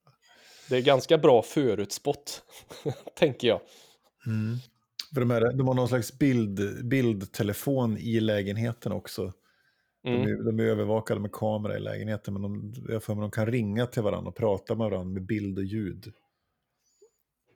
Det 0.68 0.76
är 0.76 0.82
ganska 0.82 1.18
bra 1.18 1.42
förutspått, 1.42 2.42
tänker 3.14 3.48
jag. 3.48 3.60
Mm. 4.26 4.56
För 5.14 5.20
de, 5.20 5.30
här, 5.30 5.52
de 5.52 5.68
har 5.68 5.74
någon 5.74 5.88
slags 5.88 6.18
bild, 6.18 6.84
bildtelefon 6.84 7.98
i 7.98 8.20
lägenheten 8.20 8.92
också. 8.92 9.32
Mm. 10.04 10.22
De, 10.22 10.30
är, 10.30 10.44
de 10.44 10.60
är 10.60 10.64
övervakade 10.64 11.20
med 11.20 11.32
kamera 11.32 11.76
i 11.76 11.80
lägenheten, 11.80 12.34
men 12.34 12.42
de, 12.42 12.74
jag 12.88 13.02
för 13.02 13.14
mig, 13.14 13.22
de 13.22 13.30
kan 13.30 13.46
ringa 13.46 13.86
till 13.86 14.02
varandra 14.02 14.28
och 14.28 14.36
prata 14.36 14.74
med 14.74 14.90
varandra 14.90 15.12
med 15.12 15.22
bild 15.22 15.58
och 15.58 15.64
ljud. 15.64 16.12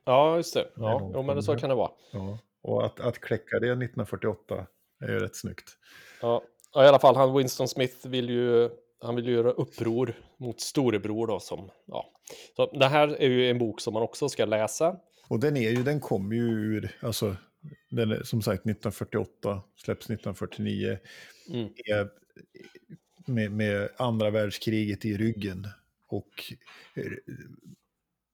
Ja, 0.05 0.37
just 0.37 0.53
det. 0.53 0.67
Ja, 0.75 1.11
jo, 1.13 1.23
men 1.23 1.43
så 1.43 1.55
kan 1.55 1.69
det 1.69 1.75
vara. 1.75 1.91
Ja. 2.13 2.39
Och 2.61 2.85
att, 2.85 2.99
att 2.99 3.19
kläcka 3.19 3.59
det 3.59 3.67
1948 3.67 4.67
är 4.99 5.07
ju 5.07 5.19
rätt 5.19 5.35
snyggt. 5.35 5.77
Ja, 6.21 6.43
i 6.75 6.79
alla 6.79 6.99
fall, 6.99 7.15
han 7.15 7.37
Winston 7.37 7.67
Smith 7.67 8.07
vill 8.07 8.29
ju, 8.29 8.69
han 9.01 9.15
vill 9.15 9.25
ju 9.25 9.33
göra 9.33 9.51
uppror 9.51 10.13
mot 10.37 10.61
storebror 10.61 11.27
då 11.27 11.39
som, 11.39 11.69
ja. 11.85 12.11
Så 12.55 12.71
det 12.79 12.85
här 12.85 13.07
är 13.07 13.29
ju 13.29 13.49
en 13.49 13.59
bok 13.59 13.81
som 13.81 13.93
man 13.93 14.03
också 14.03 14.29
ska 14.29 14.45
läsa. 14.45 14.99
Och 15.27 15.39
den 15.39 15.57
är 15.57 15.69
ju, 15.69 15.83
den 15.83 15.99
kommer 15.99 16.35
ju 16.35 16.41
ur, 16.41 16.97
alltså, 17.01 17.35
den 17.89 18.11
är, 18.11 18.23
som 18.23 18.41
sagt 18.41 18.59
1948, 18.59 19.61
släpps 19.75 20.05
1949. 20.05 20.97
Mm. 21.49 21.69
Är 21.85 22.09
med, 23.27 23.51
med 23.51 23.89
andra 23.97 24.29
världskriget 24.29 25.05
i 25.05 25.17
ryggen. 25.17 25.67
Och 26.07 26.53
eh, 26.93 27.11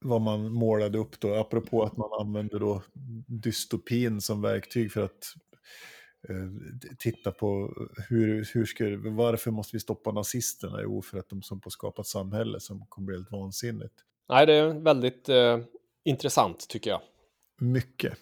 vad 0.04 0.20
man 0.20 0.52
målade 0.52 0.98
upp 0.98 1.20
då, 1.20 1.34
apropå 1.34 1.82
att 1.82 1.96
man 1.96 2.10
använde 2.20 2.58
då 2.58 2.82
dystopin 3.26 4.20
som 4.20 4.42
verktyg 4.42 4.92
för 4.92 5.04
att 5.04 5.34
eh, 6.28 6.48
titta 6.98 7.32
på 7.32 7.74
hur, 8.08 8.48
hur 8.54 8.64
ska, 8.64 8.84
varför 9.04 9.50
måste 9.50 9.76
vi 9.76 9.80
stoppa 9.80 10.12
nazisterna? 10.12 10.82
Jo, 10.82 11.02
för 11.02 11.18
att 11.18 11.28
de 11.28 11.42
som 11.42 11.60
på 11.60 11.70
skapat 11.70 12.06
samhälle 12.06 12.60
som 12.60 12.86
kommer 12.88 13.06
bli 13.06 13.16
helt 13.16 13.32
vansinnigt. 13.32 13.94
Nej, 14.28 14.46
det 14.46 14.54
är 14.54 14.68
väldigt 14.68 15.28
eh, 15.28 15.58
intressant 16.04 16.68
tycker 16.68 16.90
jag. 16.90 17.00
Mycket. 17.60 18.18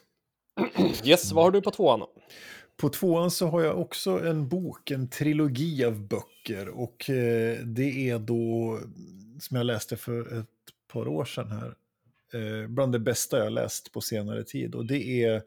Yes, 1.05 1.33
vad 1.33 1.45
har 1.45 1.51
du 1.51 1.61
på 1.61 1.71
tvåan? 1.71 2.03
På 2.81 2.89
tvåan 2.89 3.31
så 3.31 3.47
har 3.47 3.63
jag 3.63 3.81
också 3.81 4.11
en 4.11 4.49
bok, 4.49 4.91
en 4.91 5.09
trilogi 5.09 5.85
av 5.85 6.09
böcker. 6.09 6.69
Och 6.69 7.11
eh, 7.11 7.59
det 7.59 8.11
är 8.11 8.19
då, 8.19 8.79
som 9.41 9.57
jag 9.57 9.67
läste 9.67 9.97
för 9.97 10.41
ett 10.41 10.47
par 10.93 11.09
år 11.09 11.25
sedan 11.25 11.51
här, 11.51 11.75
eh, 12.35 12.69
bland 12.69 12.93
det 12.93 12.99
bästa 12.99 13.39
jag 13.39 13.53
läst 13.53 13.93
på 13.93 14.01
senare 14.01 14.45
tid. 14.45 14.75
Och 14.75 14.87
det 14.87 15.25
är 15.25 15.43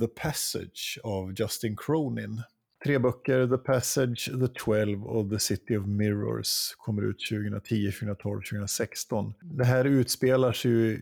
The 0.00 0.06
Passage 0.06 0.98
av 1.02 1.34
Justin 1.38 1.76
Cronin. 1.76 2.42
Tre 2.84 2.98
böcker, 2.98 3.46
The 3.46 3.58
Passage, 3.58 4.30
The 4.40 4.48
Twelve 4.64 5.04
och 5.04 5.30
The 5.30 5.38
City 5.38 5.76
of 5.76 5.86
Mirrors 5.86 6.74
kommer 6.76 7.02
ut 7.02 7.28
2010, 7.30 7.90
2012, 7.90 8.40
2016. 8.50 9.34
Det 9.42 9.64
här 9.64 9.84
utspelar 9.84 10.52
sig 10.52 10.70
ju 10.70 11.00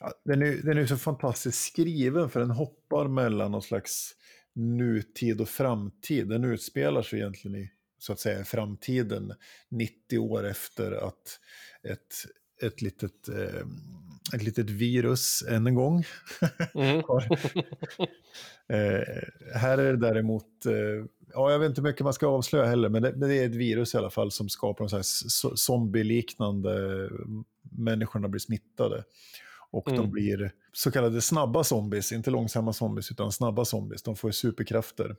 Ja, 0.00 0.12
den, 0.24 0.42
är, 0.42 0.62
den 0.62 0.78
är 0.78 0.86
så 0.86 0.96
fantastiskt 0.96 1.64
skriven 1.64 2.30
för 2.30 2.40
den 2.40 2.50
hoppar 2.50 3.08
mellan 3.08 3.52
någon 3.52 3.62
slags 3.62 4.14
nutid 4.58 5.40
och 5.40 5.48
framtid. 5.48 6.28
Den 6.28 6.44
utspelar 6.44 7.02
sig 7.02 7.18
egentligen 7.18 7.56
i 7.56 7.70
så 7.98 8.12
att 8.12 8.20
säga 8.20 8.44
framtiden 8.44 9.32
90 9.68 10.18
år 10.18 10.46
efter 10.46 10.92
att 10.92 11.40
ett, 11.82 12.14
ett 12.62 12.82
litet 12.82 13.28
eh, 13.28 13.66
ett 14.34 14.42
litet 14.42 14.70
virus 14.70 15.44
än 15.48 15.66
en 15.66 15.74
gång. 15.74 16.04
Mm. 16.74 16.98
eh, 18.68 19.02
här 19.54 19.78
är 19.78 19.92
det 19.92 19.96
däremot, 19.96 20.66
eh, 20.66 21.06
ja, 21.32 21.52
jag 21.52 21.58
vet 21.58 21.68
inte 21.68 21.80
hur 21.80 21.88
mycket 21.88 22.04
man 22.04 22.12
ska 22.12 22.26
avslöja 22.26 22.66
heller, 22.66 22.88
men 22.88 23.02
det, 23.02 23.12
det 23.12 23.38
är 23.38 23.46
ett 23.46 23.54
virus 23.54 23.94
i 23.94 23.98
alla 23.98 24.10
fall 24.10 24.30
som 24.30 24.48
skapar 24.48 24.96
en 24.96 25.04
zombie-liknande, 25.56 27.08
människorna 27.70 28.28
blir 28.28 28.40
smittade. 28.40 29.04
Och 29.70 29.88
mm. 29.88 30.00
de 30.00 30.10
blir 30.10 30.52
så 30.72 30.90
kallade 30.90 31.20
snabba 31.20 31.64
zombies, 31.64 32.12
inte 32.12 32.30
långsamma 32.30 32.72
zombies, 32.72 33.10
utan 33.10 33.32
snabba 33.32 33.64
zombies. 33.64 34.02
De 34.02 34.16
får 34.16 34.30
superkrafter. 34.30 35.16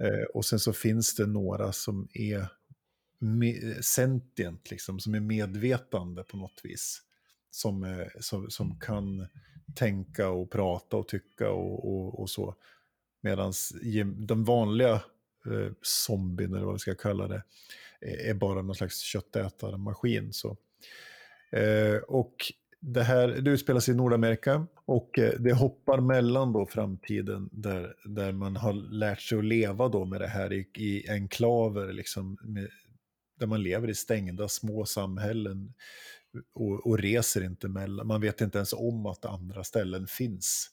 Eh, 0.00 0.24
och 0.34 0.44
sen 0.44 0.58
så 0.58 0.72
finns 0.72 1.14
det 1.14 1.26
några 1.26 1.72
som 1.72 2.08
är 2.12 2.48
sentient, 3.82 4.70
liksom, 4.70 5.00
som 5.00 5.14
är 5.14 5.20
medvetande 5.20 6.22
på 6.22 6.36
något 6.36 6.60
vis. 6.62 7.02
Som, 7.50 7.84
eh, 7.84 8.06
som, 8.20 8.50
som 8.50 8.80
kan 8.80 9.26
tänka 9.74 10.28
och 10.28 10.50
prata 10.50 10.96
och 10.96 11.08
tycka 11.08 11.50
och, 11.50 11.88
och, 11.88 12.20
och 12.20 12.30
så. 12.30 12.54
Medan 13.20 13.52
de 14.16 14.44
vanliga 14.44 14.92
eh, 15.46 15.72
zombien, 15.82 16.54
eller 16.54 16.64
vad 16.64 16.74
vi 16.74 16.78
ska 16.78 16.94
kalla 16.94 17.28
det, 17.28 17.42
är 18.00 18.34
bara 18.34 18.62
någon 18.62 18.74
slags 18.74 19.00
köttätarmaskin. 19.00 20.32
Så. 20.32 20.56
Eh, 21.50 21.96
och 21.96 22.52
det 22.86 23.02
här 23.02 23.28
det 23.28 23.50
utspelar 23.50 23.80
sig 23.80 23.94
i 23.94 23.96
Nordamerika 23.96 24.66
och 24.84 25.18
eh, 25.18 25.32
det 25.38 25.52
hoppar 25.52 26.00
mellan 26.00 26.52
då 26.52 26.66
framtiden 26.66 27.48
där, 27.52 27.94
där 28.04 28.32
man 28.32 28.56
har 28.56 28.72
lärt 28.72 29.20
sig 29.20 29.38
att 29.38 29.44
leva 29.44 29.88
då 29.88 30.04
med 30.04 30.20
det 30.20 30.26
här 30.26 30.52
i, 30.52 30.68
i 30.74 31.10
enklaver, 31.10 31.92
liksom, 31.92 32.38
med, 32.42 32.68
där 33.38 33.46
man 33.46 33.62
lever 33.62 33.90
i 33.90 33.94
stängda 33.94 34.48
små 34.48 34.84
samhällen 34.84 35.74
och, 36.54 36.86
och, 36.86 36.98
reser 36.98 37.44
inte 37.44 37.68
mellan. 37.68 38.06
Man 38.06 38.20
vet 38.20 38.40
inte 38.40 38.58
ens 38.58 38.72
om 38.72 39.06
att 39.06 39.24
andra 39.24 39.64
ställen 39.64 40.06
finns. 40.06 40.70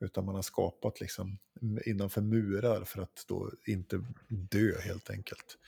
Utan 0.00 0.24
man 0.24 0.34
har 0.34 0.42
skapat 0.42 1.00
liksom 1.00 1.38
innanför 1.86 2.20
murar 2.20 2.84
för 2.84 3.02
att 3.02 3.24
då 3.28 3.50
inte 3.66 4.04
dö 4.28 4.80
helt 4.80 5.10
enkelt. 5.10 5.58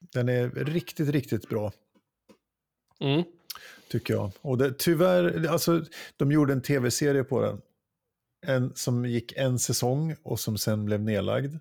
Den 0.00 0.28
är 0.28 0.50
riktigt, 0.50 1.08
riktigt 1.08 1.48
bra. 1.48 1.72
Mm. 3.00 3.24
Tycker 3.90 4.14
jag. 4.14 4.30
Och 4.40 4.58
det, 4.58 4.78
tyvärr, 4.78 5.46
alltså 5.46 5.84
de 6.16 6.32
gjorde 6.32 6.52
en 6.52 6.62
tv-serie 6.62 7.24
på 7.24 7.42
den. 7.42 7.60
En 8.46 8.74
som 8.74 9.06
gick 9.06 9.32
en 9.36 9.58
säsong 9.58 10.16
och 10.22 10.40
som 10.40 10.58
sen 10.58 10.84
blev 10.84 11.00
nedlagd. 11.00 11.56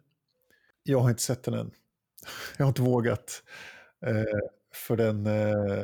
Jag 0.83 0.99
har 0.99 1.09
inte 1.09 1.21
sett 1.23 1.43
den 1.43 1.53
än. 1.53 1.71
Jag 2.57 2.65
har 2.65 2.69
inte 2.69 2.81
vågat. 2.81 3.43
Eh, 4.05 4.39
för 4.73 4.97
den, 4.97 5.25
eh, 5.25 5.83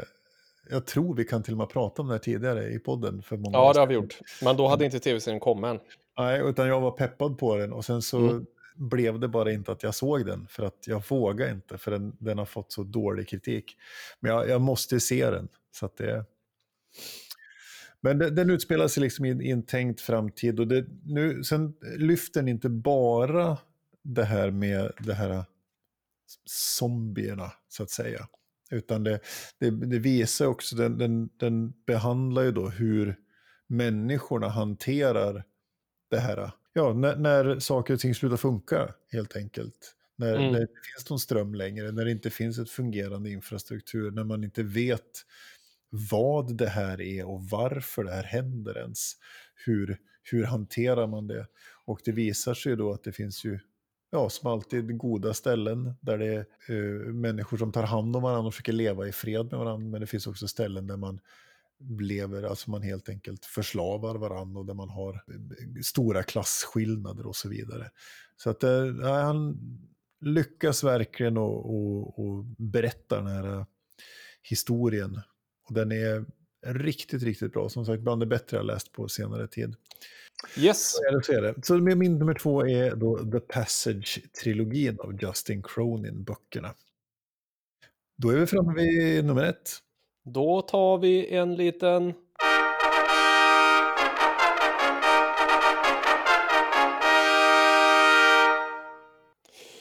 jag 0.69 0.85
tror 0.85 1.15
vi 1.15 1.25
kan 1.25 1.43
till 1.43 1.53
och 1.53 1.57
med 1.57 1.69
prata 1.69 2.01
om 2.01 2.07
det 2.07 2.13
här 2.13 2.19
tidigare 2.19 2.69
i 2.69 2.79
podden. 2.79 3.23
För 3.23 3.37
många 3.37 3.57
ja, 3.57 3.73
det 3.73 3.79
har 3.79 3.87
vi 3.87 3.93
gjort. 3.93 4.19
Men 4.41 4.57
då 4.57 4.67
hade 4.67 4.85
inte 4.85 4.99
tv-serien 4.99 5.39
kommit 5.39 5.65
än. 5.65 5.79
Nej, 6.17 6.41
utan 6.41 6.67
jag 6.67 6.81
var 6.81 6.91
peppad 6.91 7.37
på 7.37 7.57
den 7.57 7.73
och 7.73 7.85
sen 7.85 8.01
så 8.01 8.17
mm 8.17 8.45
blev 8.75 9.19
det 9.19 9.27
bara 9.27 9.51
inte 9.51 9.71
att 9.71 9.83
jag 9.83 9.95
såg 9.95 10.25
den. 10.25 10.47
För 10.47 10.63
att 10.63 10.87
jag 10.87 11.03
vågar 11.09 11.51
inte, 11.51 11.77
för 11.77 11.91
den, 11.91 12.15
den 12.19 12.37
har 12.37 12.45
fått 12.45 12.71
så 12.71 12.83
dålig 12.83 13.27
kritik. 13.27 13.77
Men 14.19 14.31
jag, 14.31 14.49
jag 14.49 14.61
måste 14.61 14.99
se 14.99 15.29
den. 15.29 15.47
Så 15.71 15.85
att 15.85 15.97
det, 15.97 16.25
men 18.01 18.17
den, 18.17 18.35
den 18.35 18.49
utspelar 18.49 18.87
sig 18.87 19.03
liksom 19.03 19.25
i, 19.25 19.29
i, 19.29 19.51
en 19.51 19.63
tänkt 19.63 20.01
framtid. 20.01 20.59
Och 20.59 20.67
det, 20.67 20.85
nu, 21.05 21.43
sen 21.43 21.73
lyfter 21.97 22.41
den 22.41 22.47
inte 22.47 22.69
bara 22.69 23.57
det 24.01 24.23
här 24.23 24.51
med 24.51 24.91
det 24.99 25.13
här 25.13 25.45
zombierna, 26.45 27.51
så 27.69 27.83
att 27.83 27.89
säga. 27.89 28.27
Utan 28.71 29.03
det, 29.03 29.19
det, 29.59 29.69
det 29.69 29.99
visar 29.99 30.45
också, 30.45 30.75
den, 30.75 30.97
den, 30.97 31.29
den 31.37 31.73
behandlar 31.85 32.43
ju 32.43 32.51
då 32.51 32.69
hur 32.69 33.15
människorna 33.67 34.49
hanterar 34.49 35.43
det 36.09 36.19
här. 36.19 36.51
Ja, 36.73 36.93
när, 36.93 37.15
när 37.15 37.59
saker 37.59 37.93
och 37.93 37.99
ting 37.99 38.15
slutar 38.15 38.37
funka, 38.37 38.93
helt 39.11 39.35
enkelt. 39.35 39.95
När, 40.15 40.35
mm. 40.35 40.51
när 40.51 40.59
det 40.59 40.61
inte 40.61 40.81
finns 40.95 41.09
någon 41.09 41.19
ström 41.19 41.55
längre, 41.55 41.91
när 41.91 42.05
det 42.05 42.11
inte 42.11 42.29
finns 42.29 42.59
ett 42.59 42.69
fungerande 42.69 43.29
infrastruktur, 43.29 44.11
när 44.11 44.23
man 44.23 44.43
inte 44.43 44.63
vet 44.63 45.25
vad 46.11 46.57
det 46.57 46.69
här 46.69 47.01
är 47.01 47.25
och 47.25 47.43
varför 47.43 48.03
det 48.03 48.11
här 48.11 48.23
händer 48.23 48.77
ens. 48.77 49.13
Hur, 49.65 49.97
hur 50.23 50.43
hanterar 50.43 51.07
man 51.07 51.27
det? 51.27 51.47
Och 51.85 51.99
det 52.05 52.11
visar 52.11 52.53
sig 52.53 52.75
då 52.75 52.93
att 52.93 53.03
det 53.03 53.11
finns 53.11 53.45
ju, 53.45 53.59
ja, 54.11 54.29
som 54.29 54.51
alltid, 54.51 54.97
goda 54.97 55.33
ställen 55.33 55.93
där 56.01 56.17
det 56.17 56.25
är 56.25 56.75
uh, 56.75 57.13
människor 57.13 57.57
som 57.57 57.71
tar 57.71 57.83
hand 57.83 58.15
om 58.15 58.23
varandra 58.23 58.47
och 58.47 58.53
försöker 58.53 58.73
leva 58.73 59.07
i 59.07 59.11
fred 59.11 59.45
med 59.51 59.59
varandra. 59.59 59.89
Men 59.89 60.01
det 60.01 60.07
finns 60.07 60.27
också 60.27 60.47
ställen 60.47 60.87
där 60.87 60.97
man 60.97 61.19
lever, 61.99 62.43
alltså 62.43 62.71
man 62.71 62.81
helt 62.81 63.09
enkelt 63.09 63.45
förslavar 63.45 64.15
varandra 64.15 64.59
och 64.59 64.65
där 64.65 64.73
man 64.73 64.89
har 64.89 65.13
eh, 65.13 65.81
stora 65.81 66.23
klasskillnader 66.23 67.27
och 67.27 67.35
så 67.35 67.49
vidare. 67.49 67.91
Så 68.37 68.49
att 68.49 68.63
uh, 68.63 69.01
han 69.01 69.57
lyckas 70.21 70.83
verkligen 70.83 71.37
att 71.37 72.57
berätta 72.57 73.15
den 73.15 73.27
här 73.27 73.65
historien 74.41 75.21
och 75.67 75.73
den 75.73 75.91
är 75.91 76.25
riktigt, 76.65 77.23
riktigt 77.23 77.53
bra. 77.53 77.69
Som 77.69 77.85
sagt, 77.85 78.01
bland 78.01 78.21
det 78.21 78.25
bättre 78.25 78.57
jag 78.57 78.65
läst 78.65 78.91
på 78.91 79.07
senare 79.07 79.47
tid. 79.47 79.75
Yes. 80.57 80.91
Så 80.91 81.03
är 81.03 81.17
det, 81.17 81.23
så 81.23 81.33
är 81.33 81.41
det. 81.41 81.65
Så 81.65 81.77
min 81.77 82.17
nummer 82.17 82.33
två 82.33 82.67
är 82.67 82.95
då 82.95 83.17
The 83.17 83.39
Passage-trilogin 83.39 84.99
av 84.99 85.21
Justin 85.21 85.63
Cronin-böckerna. 85.63 86.73
Då 88.17 88.29
är 88.29 88.39
vi 88.39 88.47
framme 88.47 88.73
vid 88.73 89.25
nummer 89.25 89.43
ett. 89.43 89.79
Då 90.23 90.61
tar 90.61 90.97
vi 90.97 91.35
en 91.35 91.55
liten... 91.55 92.13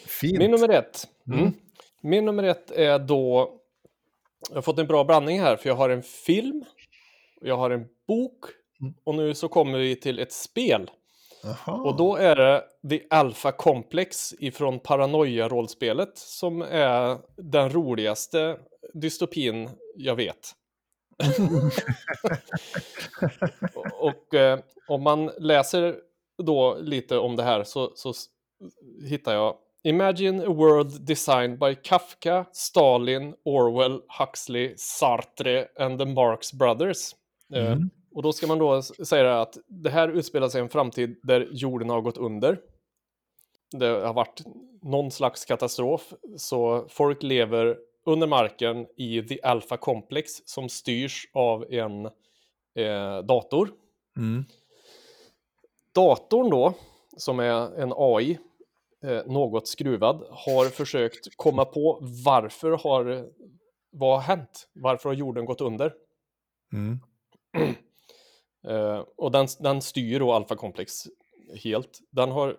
Fint. 0.07 0.39
Min 0.39 0.51
nummer 0.51 0.69
ett. 0.69 1.09
Mm. 1.27 1.41
Mm. 1.41 1.53
Min 2.01 2.25
nummer 2.25 2.43
ett 2.43 2.71
är 2.71 2.99
då 2.99 3.59
jag 4.49 4.57
har 4.57 4.63
fått 4.63 4.79
en 4.79 4.87
bra 4.87 5.05
blandning 5.05 5.41
här, 5.41 5.57
för 5.57 5.69
jag 5.69 5.77
har 5.77 5.91
en 5.91 6.03
film, 6.03 6.65
jag 7.41 7.57
har 7.57 7.71
en 7.71 7.87
bok 8.09 8.45
mm. 8.81 8.95
och 9.05 9.15
nu 9.15 9.35
så 9.35 9.49
kommer 9.49 9.79
vi 9.79 9.97
till 9.97 10.19
ett 10.19 10.33
spel. 10.33 10.91
Aha. 11.45 11.73
Och 11.73 11.97
då 11.97 12.17
är 12.17 12.37
det 12.37 12.65
The 12.91 13.01
Alpha 13.11 13.53
Complex 13.53 14.35
ifrån 14.39 14.81
Paranoia-rollspelet 14.81 16.13
som 16.15 16.63
är 16.63 17.19
den 17.37 17.73
roligaste 17.73 18.57
dystopin 18.95 19.71
jag 19.97 20.17
vet. 20.17 20.53
och, 24.01 24.35
eh, 24.35 24.59
om 24.89 25.03
man 25.03 25.31
läser 25.39 25.97
då 26.43 26.77
lite 26.81 27.19
om 27.19 27.37
det 27.37 27.43
här 27.43 27.65
så, 27.65 27.93
så 27.95 28.13
hittar 29.05 29.35
jag 29.35 29.57
Imagine 29.85 30.41
a 30.41 30.53
world 30.53 31.01
designed 31.01 31.59
by 31.59 31.75
Kafka, 31.75 32.47
Stalin, 32.53 33.35
Orwell, 33.45 34.01
Huxley, 34.19 34.75
Sartre 34.77 35.69
and 35.79 35.99
the 35.99 36.05
Marx 36.05 36.53
Brothers. 36.53 37.15
Eh, 37.55 37.67
mm. 37.67 37.79
Uh, 37.79 37.85
och 38.15 38.23
då 38.23 38.33
ska 38.33 38.47
man 38.47 38.59
då 38.59 38.83
säga 38.83 39.41
att 39.41 39.59
det 39.67 39.91
här 39.91 40.09
utspelar 40.09 40.49
sig 40.49 40.61
i 40.61 40.63
en 40.63 40.69
framtid 40.69 41.21
där 41.23 41.49
jorden 41.53 41.91
har 41.91 42.01
gått 42.01 42.19
under. 42.19 42.59
Det 43.73 43.87
har 43.87 44.15
varit 44.15 44.43
någon 44.83 45.11
slags 45.11 45.45
katastrof, 45.45 46.13
så 46.37 46.87
folk 46.89 47.23
lever 47.23 47.77
under 48.05 48.27
marken 48.27 48.87
i 48.97 49.23
The 49.23 49.43
Alpha 49.43 49.77
Complex 49.77 50.31
som 50.45 50.69
styrs 50.69 51.29
av 51.33 51.73
en 51.73 52.07
eh, 52.75 53.19
dator. 53.25 53.71
Mm. 54.17 54.45
Datorn 55.95 56.51
då, 56.51 56.75
som 57.17 57.41
är 57.41 57.81
en 57.81 57.93
AI, 57.97 58.39
eh, 59.05 59.27
något 59.27 59.69
skruvad, 59.69 60.27
har 60.31 60.69
försökt 60.69 61.37
komma 61.37 61.65
på 61.65 61.99
varför 62.25 62.71
har, 62.71 63.29
vad 63.91 64.15
har 64.15 64.23
hänt? 64.23 64.69
Varför 64.73 65.09
har 65.09 65.17
jorden 65.17 65.45
gått 65.45 65.61
under? 65.61 65.95
Mm. 66.73 66.99
eh, 68.69 69.05
och 69.17 69.31
den, 69.31 69.47
den 69.61 69.83
styr 69.83 70.21
då 70.21 70.33
Alpha 70.33 70.57
Complex 70.57 71.03
helt. 71.65 72.01
Den 72.11 72.31
har, 72.31 72.57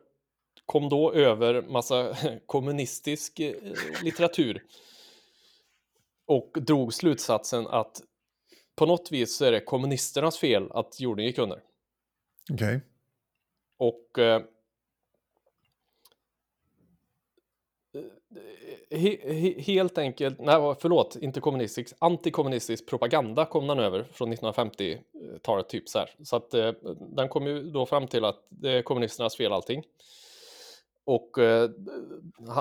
kom 0.66 0.90
då 0.90 1.14
över 1.14 1.62
massa 1.62 2.16
kommunistisk 2.46 3.40
eh, 3.40 3.54
litteratur 4.04 4.64
och 6.34 6.58
drog 6.62 6.94
slutsatsen 6.94 7.68
att 7.68 8.02
på 8.76 8.86
något 8.86 9.12
vis 9.12 9.36
så 9.36 9.46
är 9.46 9.52
det 9.52 9.60
kommunisternas 9.60 10.38
fel 10.38 10.72
att 10.72 11.00
jorden 11.00 11.26
gick 11.26 11.38
under. 11.38 11.64
Okej. 12.52 12.68
Okay. 12.68 12.80
Och 13.78 14.20
eh, 14.20 14.42
he, 18.90 19.34
he, 19.34 19.62
helt 19.62 19.98
enkelt, 19.98 20.40
nej 20.40 20.76
förlåt, 20.80 21.16
inte 21.16 21.40
kommunistisk, 21.40 21.96
antikommunistisk 22.00 22.88
propaganda 22.88 23.46
kom 23.46 23.68
den 23.68 23.80
över 23.80 24.04
från 24.04 24.34
1950-talet 24.34 25.70
typ 25.70 25.90
så 25.90 26.00
här. 26.00 26.10
Så 26.24 26.36
att 26.36 26.54
eh, 26.54 26.72
den 27.00 27.30
kom 27.30 27.48
ju 27.48 27.72
då 27.72 27.86
fram 27.86 28.08
till 28.08 28.26
att 28.26 28.46
det 28.50 28.72
är 28.72 28.82
kommunisternas 28.82 29.38
fel 29.38 29.54
allting. 29.54 29.84
Och 31.06 31.38
eh, 31.38 31.70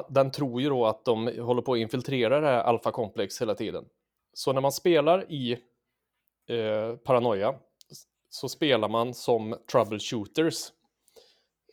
den 0.09 0.31
tror 0.31 0.63
ju 0.63 0.69
då 0.69 0.87
att 0.87 1.05
de 1.05 1.41
håller 1.41 1.63
på 1.63 1.73
att 1.73 1.79
infiltrera 1.79 2.41
det 2.41 2.47
här 2.47 2.63
alfakomplex 2.63 3.41
hela 3.43 3.55
tiden. 3.55 3.85
Så 4.35 4.53
när 4.53 4.61
man 4.61 4.73
spelar 4.73 5.33
i 5.33 5.53
eh, 6.49 6.97
Paranoia 6.97 7.55
så 8.31 8.49
spelar 8.49 8.89
man 8.89 9.15
som 9.15 9.57
troubleshooters. 9.73 10.73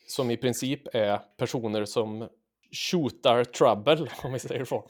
Som 0.08 0.32
i 0.32 0.38
princip 0.38 0.96
är 0.96 1.20
personer 1.38 1.86
som 1.86 2.30
shootar 2.72 3.44
trouble, 3.44 4.08
om 4.24 4.34
vi 4.34 4.40
säger 4.40 4.66
så. 4.66 4.88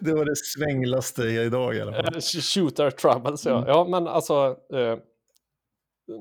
det 0.00 0.12
var 0.12 0.24
det 0.24 0.36
svänglaste 0.36 1.22
idag 1.22 1.76
i 1.76 1.80
alla 1.80 1.92
fall. 1.92 2.14
Eh, 2.14 2.20
shootar 2.20 2.90
trouble, 2.90 3.36
så 3.36 3.50
mm. 3.50 3.64
ja. 3.68 3.84
men 3.84 4.06
alltså, 4.06 4.56
eh, 4.72 4.98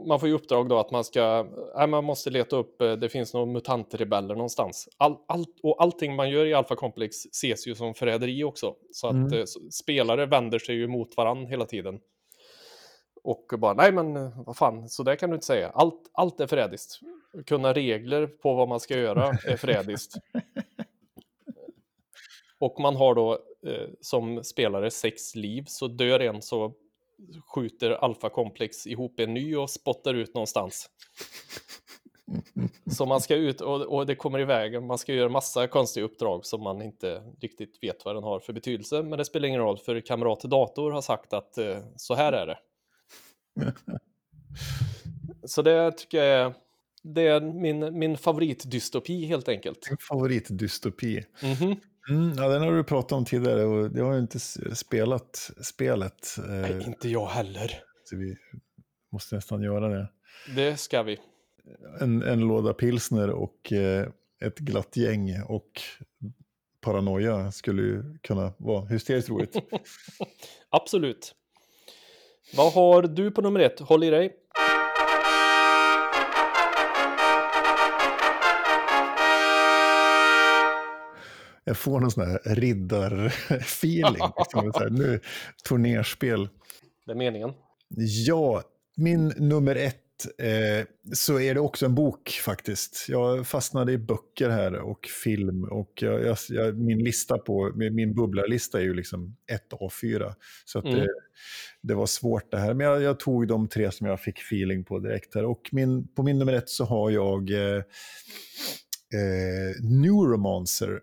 man 0.08 0.20
får 0.20 0.30
ju 0.30 0.36
uppdrag 0.36 0.70
då 0.70 0.80
att 0.80 0.92
man 0.92 1.04
ska, 1.04 1.48
nej, 1.76 1.88
man 1.88 2.04
måste 2.04 2.30
leta 2.30 2.56
upp, 2.56 2.82
eh, 2.82 2.94
det 2.94 3.10
finns 3.10 3.34
några 3.34 3.46
mutantrebeller 3.46 4.36
någonstans. 4.36 4.90
All, 4.98 5.18
all, 5.28 5.46
och 5.64 5.84
allting 5.84 6.16
man 6.16 6.30
gör 6.30 6.46
i 6.46 6.54
Alpha 6.54 6.76
Complex 6.76 7.26
ses 7.26 7.68
ju 7.68 7.76
som 7.76 7.94
förräderi 7.94 8.44
också. 8.44 8.76
Så 8.92 9.08
att 9.08 9.14
mm. 9.14 9.34
eh, 9.34 9.46
spelare 9.72 10.26
vänder 10.26 10.60
sig 10.60 10.76
ju 10.76 10.88
mot 10.88 11.18
varandra 11.18 11.50
hela 11.50 11.66
tiden. 11.66 12.00
Och 13.24 13.54
bara, 13.58 13.74
nej 13.74 13.92
men 13.92 14.18
eh, 14.18 14.44
vad 14.46 14.58
fan, 14.58 14.90
så 14.90 15.04
där 15.04 15.16
kan 15.16 15.30
du 15.30 15.36
inte 15.36 15.46
säga. 15.46 15.70
Allt, 15.70 16.10
allt 16.14 16.40
är 16.40 16.48
förrädiskt. 16.48 17.00
Kunna 17.46 17.74
regler 17.74 18.28
på 18.28 18.54
vad 18.54 18.68
man 18.68 18.80
ska 18.80 18.98
göra 18.98 19.28
är 19.48 19.58
förrädiskt. 19.58 20.16
och 22.60 22.80
man 22.80 22.96
har 22.96 23.16
då 23.16 23.34
eh, 23.68 23.90
som 24.02 24.44
spelare 24.44 24.92
sex 24.92 25.36
liv, 25.36 25.64
så 25.68 25.88
dör 25.88 26.20
en 26.20 26.42
så 26.42 26.74
skjuter 27.46 27.92
alfakomplex 27.92 28.88
ihop 28.88 29.20
en 29.20 29.34
ny 29.34 29.56
och 29.56 29.70
spottar 29.70 30.14
ut 30.14 30.34
någonstans. 30.34 30.90
Så 32.92 33.06
man 33.06 33.22
ska 33.22 33.36
ut 33.36 33.62
och, 33.62 33.82
och, 33.82 34.06
det 34.06 34.16
kommer 34.16 34.40
iväg. 34.40 34.84
Man 34.84 34.98
ska 34.98 35.14
göra 35.14 35.30
massa 35.30 35.68
konstiga 35.68 36.06
uppdrag 36.06 36.46
som 36.46 36.64
man 36.64 36.82
inte 36.82 37.24
riktigt 37.42 37.84
vet 37.84 38.06
vad 38.06 38.16
den 38.16 38.24
har 38.24 38.40
för 38.40 38.54
betydelse. 38.54 39.04
Men 39.04 39.18
det 39.18 39.26
spelar 39.26 39.48
ingen 39.48 39.62
roll 39.62 39.78
för 39.78 40.02
kamrat 40.02 40.42
dator 40.42 40.92
har 40.92 41.02
sagt 41.02 41.34
att 41.34 41.58
eh, 41.58 41.78
så 41.96 42.16
här 42.16 42.34
är 42.34 42.48
det. 42.48 42.58
Så 45.48 45.62
det 45.62 45.92
tycker 45.92 46.24
jag 46.24 46.28
är, 46.28 46.54
det 47.04 47.28
är 47.28 47.42
min, 47.42 48.00
min 48.00 48.18
favoritdystopi 48.18 49.26
helt 49.26 49.48
enkelt. 49.48 49.90
Favoritdystopi. 50.10 51.24
Mm 51.42 51.56
-hmm. 51.56 51.78
Mm, 52.10 52.34
ja, 52.38 52.48
den 52.48 52.62
har 52.62 52.72
du 52.72 52.84
pratat 52.84 53.12
om 53.12 53.26
tidigare 53.26 53.64
och 53.64 53.92
jag 53.96 54.06
har 54.06 54.20
inte 54.20 54.40
spelat 54.76 55.52
spelet. 55.62 56.38
Eh, 56.38 56.44
Nej, 56.46 56.84
inte 56.86 57.10
jag 57.10 57.26
heller. 57.28 57.84
Så 58.04 58.18
vi 58.18 58.36
måste 59.12 59.36
nästan 59.36 59.62
göra 59.62 59.88
det. 59.88 60.08
Det 60.56 60.78
ska 60.78 61.04
vi. 61.04 61.20
En, 62.00 62.24
en 62.24 62.40
låda 62.40 62.74
pilsner 62.74 63.30
och 63.30 63.72
eh, 63.72 64.08
ett 64.42 64.60
glatt 64.60 64.98
gäng 64.98 65.42
och 65.42 65.82
paranoia 66.82 67.52
skulle 67.52 67.82
ju 67.82 68.18
kunna 68.18 68.54
vara 68.58 68.86
hysteriskt 68.86 69.30
roligt. 69.30 69.56
Absolut. 70.70 71.36
Vad 72.56 72.74
har 72.74 73.02
du 73.04 73.32
på 73.32 73.42
nummer 73.42 73.60
ett? 73.60 73.80
Håll 73.80 74.04
i 74.04 74.10
dig. 74.10 74.36
Jag 81.64 81.78
får 81.78 82.00
någon 82.00 82.12
sån 82.12 82.28
här 82.28 82.56
riddarfeeling. 82.56 84.22
liksom, 84.56 84.88
nu, 84.92 85.20
turnerspel. 85.68 86.50
Det 87.06 87.12
är 87.12 87.16
meningen. 87.16 87.54
Ja, 88.26 88.64
min 88.98 89.28
nummer 89.28 89.76
ett 89.76 89.98
eh, 90.38 90.86
så 91.14 91.40
är 91.40 91.54
det 91.54 91.60
också 91.60 91.86
en 91.86 91.96
bok 91.96 92.30
faktiskt. 92.30 93.06
Jag 93.10 93.48
fastnade 93.48 93.92
i 93.92 93.98
böcker 93.98 94.50
här 94.50 94.74
och 94.76 95.08
film 95.24 95.64
och 95.64 95.92
jag, 95.96 96.24
jag, 96.24 96.38
jag, 96.50 96.78
min 96.78 97.00
lista 97.00 97.38
på, 97.38 97.72
min 97.76 98.16
bubblarlista 98.16 98.80
är 98.80 98.84
ju 98.84 98.94
liksom 98.94 99.36
ett 99.52 99.70
A4. 99.72 100.34
Så 100.66 100.80
mm. 100.80 100.96
det, 100.96 101.08
det, 101.82 101.94
var 101.94 102.06
svårt 102.06 102.52
det 102.52 102.58
här. 102.58 102.74
Men 102.74 102.88
jag, 102.88 103.02
jag, 103.02 103.20
tog 103.20 103.48
de 103.48 103.68
tre 103.68 103.92
som 103.92 104.08
jag 104.08 104.20
fick 104.20 104.40
feeling 104.40 104.84
på 104.84 105.00
direkt 105.00 105.36
här. 105.36 105.46
Och 105.46 105.70
min, 105.72 106.08
på 106.08 106.24
min 106.24 106.40
nummer 106.40 106.54
ett 106.54 106.70
så 106.70 106.86
har 106.86 107.10
jag 107.10 107.50
eh, 107.50 107.78
eh, 109.14 109.82
Neuromancer 109.82 111.00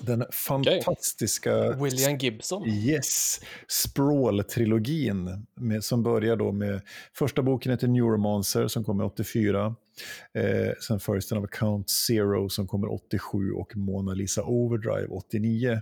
den 0.00 0.24
fantastiska... 0.32 1.68
Okay. 1.68 1.82
William 1.82 2.18
Gibson. 2.18 2.68
Yes. 2.68 3.40
Sprawl-trilogin 3.68 5.46
som 5.80 6.02
börjar 6.02 6.36
då 6.36 6.52
med... 6.52 6.80
Första 7.12 7.42
boken 7.42 7.72
heter 7.72 7.88
Neuromancer 7.88 8.68
som 8.68 8.84
kommer 8.84 9.04
84. 9.04 9.76
Eh, 10.32 10.72
sen 10.80 11.00
följs 11.00 11.28
den 11.28 11.38
av 11.38 11.46
Count 11.46 11.90
Zero 11.90 12.48
som 12.48 12.66
kommer 12.66 12.92
87 12.92 13.52
och 13.52 13.76
Mona 13.76 14.14
Lisa 14.14 14.44
Overdrive 14.44 15.06
89. 15.06 15.80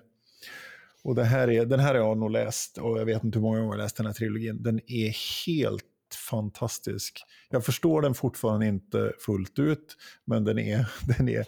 Och 1.04 1.14
det 1.14 1.24
här 1.24 1.50
är, 1.50 1.66
den 1.66 1.80
här 1.80 1.94
har 1.94 2.00
jag 2.00 2.18
nog 2.18 2.30
läst 2.30 2.78
och 2.78 3.00
jag 3.00 3.04
vet 3.04 3.24
inte 3.24 3.38
hur 3.38 3.42
många 3.42 3.58
gånger 3.58 3.72
jag 3.72 3.78
har 3.78 3.84
läst 3.84 3.96
den 3.96 4.06
här 4.06 4.12
trilogin. 4.12 4.62
Den 4.62 4.80
är 4.86 5.46
helt 5.46 5.84
fantastisk. 6.14 7.22
Jag 7.50 7.64
förstår 7.64 8.02
den 8.02 8.14
fortfarande 8.14 8.66
inte 8.66 9.12
fullt 9.18 9.58
ut, 9.58 9.96
men 10.24 10.44
den 10.44 10.58
är, 10.58 10.88
den 11.18 11.28
är 11.28 11.46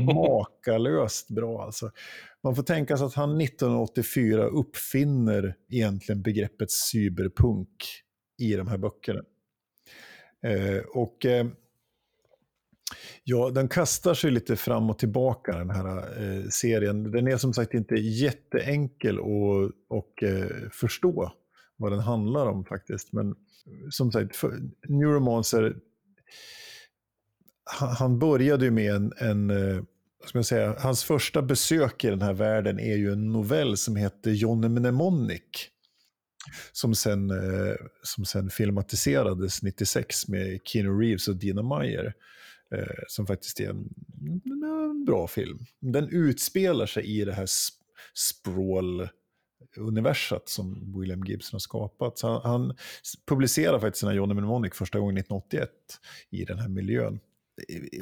makalöst 0.00 1.28
bra. 1.28 1.62
Alltså. 1.62 1.90
Man 2.42 2.56
får 2.56 2.62
tänka 2.62 2.96
sig 2.96 3.06
att 3.06 3.14
han 3.14 3.40
1984 3.40 4.44
uppfinner 4.44 5.54
egentligen 5.70 6.22
begreppet 6.22 6.70
cyberpunk 6.70 7.68
i 8.38 8.54
de 8.54 8.68
här 8.68 8.78
böckerna. 8.78 9.22
Eh, 10.42 10.78
och 10.94 11.26
eh, 11.26 11.46
Ja, 13.24 13.50
den 13.50 13.68
kastar 13.68 14.14
sig 14.14 14.30
lite 14.30 14.56
fram 14.56 14.90
och 14.90 14.98
tillbaka 14.98 15.58
den 15.58 15.70
här 15.70 15.96
eh, 16.22 16.48
serien. 16.48 17.10
Den 17.10 17.28
är 17.28 17.36
som 17.36 17.52
sagt 17.52 17.74
inte 17.74 17.94
jätteenkel 17.94 19.18
att 19.18 19.72
och, 19.88 20.22
eh, 20.22 20.68
förstå 20.72 21.32
vad 21.76 21.92
den 21.92 22.00
handlar 22.00 22.46
om 22.46 22.64
faktiskt. 22.64 23.12
Men 23.12 23.34
som 23.90 24.12
sagt, 24.12 24.42
Neuromancer, 24.88 25.76
han 27.98 28.18
började 28.18 28.64
ju 28.64 28.70
med 28.70 28.94
en, 28.94 29.12
en 29.18 29.50
eh, 29.50 29.82
ska 30.26 30.38
man 30.38 30.44
säga, 30.44 30.76
hans 30.78 31.04
första 31.04 31.42
besök 31.42 32.04
i 32.04 32.10
den 32.10 32.22
här 32.22 32.32
världen 32.32 32.80
är 32.80 32.96
ju 32.96 33.12
en 33.12 33.32
novell 33.32 33.76
som 33.76 33.96
heter 33.96 34.30
Johnny 34.30 34.68
Mnemonic. 34.68 35.42
Som 36.72 36.94
sen, 36.94 37.30
eh, 37.30 37.74
som 38.02 38.24
sen 38.24 38.50
filmatiserades 38.50 39.62
96 39.62 40.28
med 40.28 40.60
Keanu 40.64 41.00
Reeves 41.00 41.28
och 41.28 41.36
Dina 41.36 41.62
Meyer. 41.62 42.14
Eh, 42.74 43.02
som 43.08 43.26
faktiskt 43.26 43.60
är 43.60 43.70
en, 43.70 43.88
en 44.44 45.04
bra 45.06 45.28
film. 45.28 45.58
Den 45.80 46.08
utspelar 46.08 46.86
sig 46.86 47.20
i 47.20 47.24
det 47.24 47.32
här 47.32 47.48
sprawl 48.14 49.08
universat 49.78 50.48
som 50.48 50.94
William 51.00 51.24
Gibson 51.24 51.54
har 51.54 51.58
skapat. 51.58 52.18
Så 52.18 52.28
han, 52.28 52.40
han 52.42 52.76
publicerade 53.26 53.80
faktiskt 53.80 54.00
sina 54.00 54.14
Johnny 54.14 54.34
Mnemonic 54.34 54.74
första 54.74 54.98
gången 54.98 55.16
1981 55.16 55.70
i 56.30 56.44
den 56.44 56.58
här 56.58 56.68
miljön. 56.68 57.20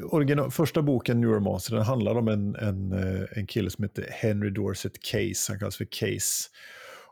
Original, 0.02 0.50
första 0.50 0.82
boken, 0.82 1.20
Neuromancer, 1.20 1.74
den 1.76 1.84
handlar 1.84 2.14
om 2.14 2.28
en, 2.28 2.56
en, 2.56 2.92
eh, 2.92 3.24
en 3.32 3.46
kille 3.46 3.70
som 3.70 3.84
heter 3.84 4.08
Henry 4.10 4.50
Dorset 4.50 5.02
Case, 5.02 5.52
han 5.52 5.58
kallas 5.58 5.76
för 5.76 5.88
Case. 5.90 6.50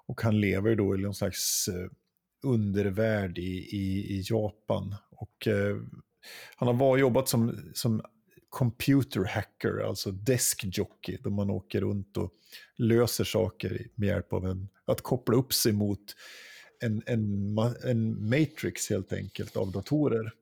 Och 0.07 0.23
han 0.23 0.41
lever 0.41 0.77
då 0.77 0.97
i 0.97 0.99
någon 0.99 1.15
slags 1.15 1.69
eh, 1.69 1.91
undervärld 2.43 3.39
i, 3.39 3.69
i, 3.77 4.17
i 4.17 4.23
Japan. 4.25 4.95
Och 5.11 5.47
eh, 5.47 5.77
han 6.57 6.69
har 6.69 6.75
var, 6.75 6.97
jobbat 6.97 7.29
som, 7.29 7.71
som 7.75 8.03
computer 8.53 9.25
hacker, 9.25 9.79
alltså 9.89 10.11
deskjockey, 10.11 11.19
då 11.23 11.31
man 11.31 11.51
åker 11.51 11.81
runt 11.81 12.17
och 12.17 12.33
löser 12.77 13.25
saker 13.25 13.87
med 13.95 14.09
hjälp 14.09 14.33
av 14.33 14.47
en, 14.47 14.69
att 14.85 15.01
koppla 15.01 15.37
upp 15.37 15.53
sig 15.55 15.73
mot 15.73 16.17
en, 16.81 17.03
en, 17.07 17.59
en 17.85 18.29
matrix 18.29 18.91
helt 18.91 19.13
enkelt 19.13 19.57
av 19.57 19.73
datorer. 19.73 20.33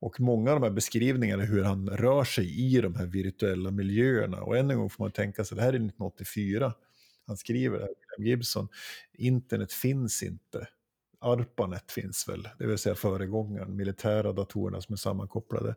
Och 0.00 0.20
många 0.20 0.52
av 0.52 0.60
de 0.60 0.66
här 0.66 0.74
beskrivningarna 0.74 1.42
hur 1.42 1.62
han 1.62 1.88
rör 1.88 2.24
sig 2.24 2.60
i 2.60 2.80
de 2.80 2.94
här 2.94 3.06
virtuella 3.06 3.70
miljöerna. 3.70 4.42
Och 4.42 4.56
än 4.56 4.70
en 4.70 4.78
gång 4.78 4.90
får 4.90 5.04
man 5.04 5.12
tänka 5.12 5.44
sig, 5.44 5.56
det 5.56 5.62
här 5.62 5.68
är 5.68 5.76
1984. 5.76 6.74
Han 7.26 7.36
skriver 7.36 7.78
det 7.78 7.84
här, 7.84 7.94
William 8.18 8.30
Gibson. 8.30 8.68
Internet 9.12 9.72
finns 9.72 10.22
inte. 10.22 10.68
ARPANET 11.22 11.92
finns 11.92 12.28
väl, 12.28 12.48
det 12.58 12.66
vill 12.66 12.78
säga 12.78 12.94
föregångaren, 12.94 13.76
militära 13.76 14.32
datorerna 14.32 14.80
som 14.80 14.92
är 14.92 14.96
sammankopplade. 14.96 15.74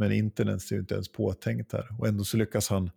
Men 0.00 0.12
internet 0.12 0.70
är 0.70 0.74
ju 0.74 0.80
inte 0.80 0.94
ens 0.94 1.12
påtänkt 1.12 1.72
här. 1.72 1.88
Och 1.98 2.08
ändå 2.08 2.24
så 2.24 2.36
lyckas 2.36 2.68
han 2.68 2.90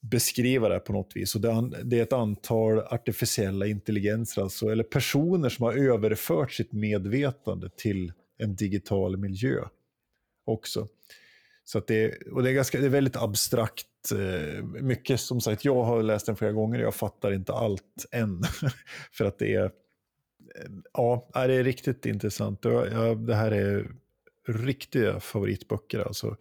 beskriva 0.00 0.68
det 0.68 0.78
på 0.78 0.92
något 0.92 1.12
vis. 1.14 1.34
Och 1.34 1.40
det 1.84 1.98
är 1.98 2.02
ett 2.02 2.12
antal 2.12 2.78
artificiella 2.78 3.66
intelligenser, 3.66 4.42
alltså, 4.42 4.68
eller 4.68 4.84
personer 4.84 5.48
som 5.48 5.64
har 5.64 5.72
överfört 5.72 6.52
sitt 6.52 6.72
medvetande 6.72 7.70
till 7.76 8.12
en 8.38 8.56
digital 8.56 9.16
miljö 9.16 9.64
också. 10.44 10.88
Så 11.64 11.78
att 11.78 11.86
det, 11.86 12.14
och 12.32 12.42
det, 12.42 12.50
är 12.50 12.54
ganska, 12.54 12.78
det 12.78 12.86
är 12.86 12.90
väldigt 12.90 13.16
abstrakt. 13.16 13.86
Eh, 14.12 14.64
mycket 14.64 15.20
som 15.20 15.40
sagt, 15.40 15.64
jag 15.64 15.84
har 15.84 16.02
läst 16.02 16.26
den 16.26 16.36
flera 16.36 16.52
gånger 16.52 16.78
och 16.78 16.84
jag 16.84 16.94
fattar 16.94 17.32
inte 17.32 17.52
allt 17.52 18.06
än. 18.12 18.42
För 19.12 19.24
att 19.24 19.38
det 19.38 19.54
är, 19.54 19.64
eh, 19.64 19.70
ja, 20.92 21.30
det 21.34 21.54
är 21.54 21.64
riktigt 21.64 22.06
intressant. 22.06 22.62
Det 23.26 23.34
här 23.34 23.50
är 23.50 23.90
riktiga 24.52 25.20
favoritböcker 25.20 26.00
alltså. 26.00 26.36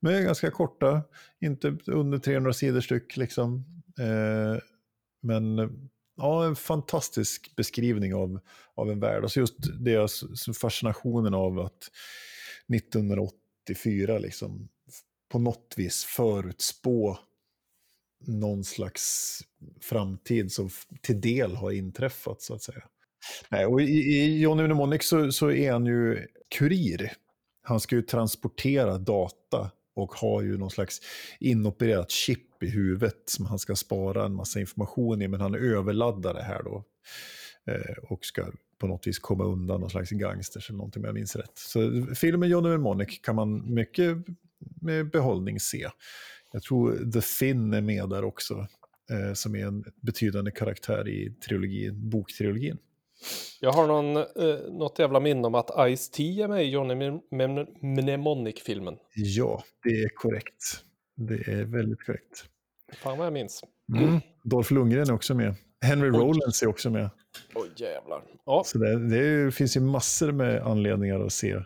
De 0.00 0.14
är 0.14 0.22
ganska 0.22 0.50
korta, 0.50 1.02
inte 1.40 1.76
under 1.86 2.18
300 2.18 2.52
sidor 2.52 2.80
styck 2.80 3.16
liksom. 3.16 3.64
Eh, 3.98 4.62
men 5.22 5.58
ja, 6.16 6.46
en 6.46 6.56
fantastisk 6.56 7.56
beskrivning 7.56 8.14
av, 8.14 8.40
av 8.74 8.90
en 8.90 9.00
värld. 9.00 9.22
Alltså 9.22 9.40
just 9.40 9.84
deras 9.84 10.24
fascinationen 10.60 11.34
av 11.34 11.58
att 11.58 11.90
1984 12.74 14.18
liksom 14.18 14.68
på 15.28 15.38
något 15.38 15.74
vis 15.76 16.04
förutspå 16.04 17.18
någon 18.26 18.64
slags 18.64 19.38
framtid 19.80 20.52
som 20.52 20.70
till 21.02 21.20
del 21.20 21.54
har 21.56 21.70
inträffat 21.70 22.42
så 22.42 22.54
att 22.54 22.62
säga. 22.62 22.82
Nej, 23.48 23.66
och 23.66 23.80
i, 23.80 23.84
i 23.84 24.40
Johnny 24.40 24.62
Mnemonic 24.62 25.04
så, 25.04 25.32
så 25.32 25.50
är 25.50 25.72
han 25.72 25.86
ju 25.86 26.26
kurir. 26.58 27.12
Han 27.62 27.80
ska 27.80 27.96
ju 27.96 28.02
transportera 28.02 28.98
data 28.98 29.70
och 29.94 30.14
har 30.14 30.42
ju 30.42 30.58
någon 30.58 30.70
slags 30.70 31.00
inopererat 31.40 32.10
chip 32.10 32.62
i 32.62 32.70
huvudet 32.70 33.22
som 33.26 33.46
han 33.46 33.58
ska 33.58 33.76
spara 33.76 34.24
en 34.24 34.34
massa 34.34 34.60
information 34.60 35.22
i, 35.22 35.28
men 35.28 35.40
han 35.40 35.54
överladdar 35.54 36.34
det 36.34 36.42
här 36.42 36.62
då. 36.62 36.84
Eh, 37.66 37.96
och 38.02 38.24
ska 38.24 38.52
på 38.78 38.86
något 38.86 39.06
vis 39.06 39.18
komma 39.18 39.44
undan 39.44 39.80
någon 39.80 39.90
slags 39.90 40.10
gangsters 40.10 40.70
eller 40.70 40.76
någonting 40.76 41.00
om 41.00 41.04
jag 41.04 41.14
minns 41.14 41.36
rätt. 41.36 41.52
Så 41.54 42.06
filmen 42.14 42.48
Johnny 42.48 42.68
Mnemonic 42.68 43.20
kan 43.22 43.36
man 43.36 43.74
mycket 43.74 44.16
med 44.80 45.10
behållning 45.10 45.60
se. 45.60 45.88
Jag 46.52 46.62
tror 46.62 47.10
The 47.12 47.20
Finn 47.20 47.74
är 47.74 47.80
med 47.80 48.08
där 48.08 48.24
också, 48.24 48.66
eh, 49.10 49.32
som 49.34 49.54
är 49.54 49.66
en 49.66 49.84
betydande 50.00 50.50
karaktär 50.50 51.08
i 51.08 51.34
trilogin, 51.46 52.10
boktrilogin. 52.10 52.78
Jag 53.60 53.72
har 53.72 53.86
någon, 53.86 54.16
eh, 54.16 54.72
något 54.72 54.98
jävla 54.98 55.20
minne 55.20 55.46
om 55.46 55.54
att 55.54 55.70
Ice-T 55.70 56.42
är 56.42 56.48
med 56.48 56.64
i 56.64 56.68
Johnny 56.68 57.20
Mnemonic-filmen. 57.80 58.96
Ja, 59.14 59.64
det 59.82 59.90
är 59.90 60.08
korrekt. 60.08 60.84
Det 61.16 61.52
är 61.52 61.64
väldigt 61.64 62.06
korrekt. 62.06 62.44
Fan 62.92 63.18
vad 63.18 63.26
jag 63.26 63.32
minns. 63.32 63.64
Mm. 63.98 64.20
Dolph 64.44 64.72
Lundgren 64.72 65.08
är 65.08 65.12
också 65.12 65.34
med. 65.34 65.54
Henry 65.84 66.10
Oj. 66.10 66.16
Rollins 66.16 66.62
är 66.62 66.66
också 66.66 66.90
med. 66.90 67.10
Oj 67.54 67.70
jävlar. 67.76 68.22
Ja. 68.46 68.62
Så 68.66 68.78
det, 68.78 69.08
det 69.08 69.52
finns 69.52 69.76
ju 69.76 69.80
massor 69.80 70.32
med 70.32 70.62
anledningar 70.62 71.20
att 71.20 71.32
se 71.32 71.62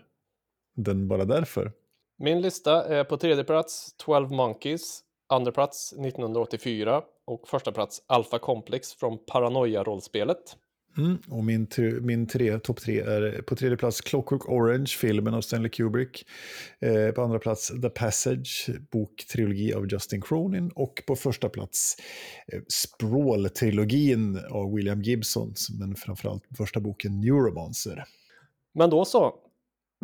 den 0.77 1.09
bara 1.09 1.25
därför. 1.25 1.73
Min 2.19 2.41
lista 2.41 2.85
är 2.85 3.05
på 3.05 3.17
tredje 3.17 3.45
plats 3.45 3.95
12 3.97 4.31
Monkeys, 4.31 5.01
andra 5.29 5.53
plats 5.53 5.93
1984 5.93 7.03
och 7.27 7.49
första 7.49 7.73
plats 7.73 8.03
Alpha 8.07 8.39
Complex 8.39 8.95
från 8.95 9.19
Paranoia-rollspelet. 9.19 10.57
Mm, 10.99 11.19
och 11.31 11.45
min, 11.45 11.67
min 12.01 12.27
tre, 12.27 12.59
topp 12.59 12.81
tre 12.81 13.01
är 13.01 13.43
på 13.43 13.57
tredje 13.57 13.77
plats 13.77 14.01
Clockwork 14.01 14.49
Orange, 14.49 14.87
filmen 14.87 15.35
av 15.35 15.41
Stanley 15.41 15.71
Kubrick. 15.71 16.27
Eh, 16.81 17.11
på 17.11 17.23
andra 17.23 17.39
plats 17.39 17.73
The 17.83 17.91
Passage, 17.91 18.71
boktrilogi 18.91 19.75
av 19.75 19.87
Justin 19.93 20.23
Cronin. 20.23 20.71
Och 20.75 21.03
på 21.07 21.17
första 21.17 21.49
plats 21.49 21.97
eh, 22.53 22.61
Sprawl-trilogin 22.69 24.45
av 24.51 24.75
William 24.75 25.03
Gibson, 25.03 25.55
men 25.81 25.95
framförallt 25.95 26.45
första 26.57 26.81
boken 26.81 27.21
Neuromancer. 27.21 28.05
Men 28.75 28.91
då 28.91 29.05
så. 29.05 29.35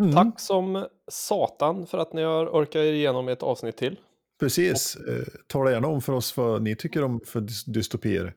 Mm. 0.01 0.13
Tack 0.15 0.41
som 0.41 0.87
satan 1.11 1.87
för 1.87 1.99
att 1.99 2.13
ni 2.13 2.23
har 2.23 2.47
orkat 2.47 2.77
er 2.77 2.93
igenom 2.93 3.29
ett 3.29 3.43
avsnitt 3.43 3.77
till. 3.77 3.99
Precis. 4.41 4.97
Och... 4.97 5.09
Eh, 5.09 5.23
tala 5.47 5.71
gärna 5.71 5.89
om 5.89 6.01
för 6.01 6.13
oss 6.13 6.37
vad 6.37 6.63
ni 6.63 6.77
tycker 6.77 7.05
om 7.05 7.21
för 7.27 7.47
dystopier. 7.67 8.35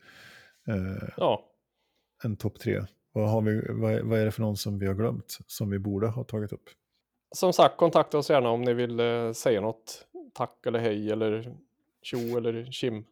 Eh, 0.67 1.09
ja 1.17 1.49
en 2.23 2.37
topp 2.37 2.59
tre? 2.59 2.81
Vad, 3.11 3.29
har 3.29 3.41
vi, 3.41 3.61
vad, 3.69 4.01
vad, 4.01 4.19
är 4.19 4.25
det 4.25 4.31
för 4.31 4.41
någon 4.41 4.57
som 4.57 4.79
vi 4.79 4.87
har 4.87 4.93
glömt, 4.93 5.37
som 5.47 5.69
vi 5.69 5.79
borde 5.79 6.07
ha 6.07 6.23
tagit 6.23 6.53
upp? 6.53 6.69
Som 7.35 7.53
sagt, 7.53 7.77
kontakta 7.77 8.17
oss 8.17 8.29
gärna 8.29 8.49
om 8.49 8.61
ni 8.61 8.73
vill 8.73 8.99
eh, 8.99 9.31
säga 9.31 9.61
något. 9.61 10.07
Tack 10.33 10.65
eller 10.65 10.79
hej 10.79 11.11
eller 11.11 11.55
tjo 12.01 12.37
eller 12.37 12.71
kim. 12.71 13.05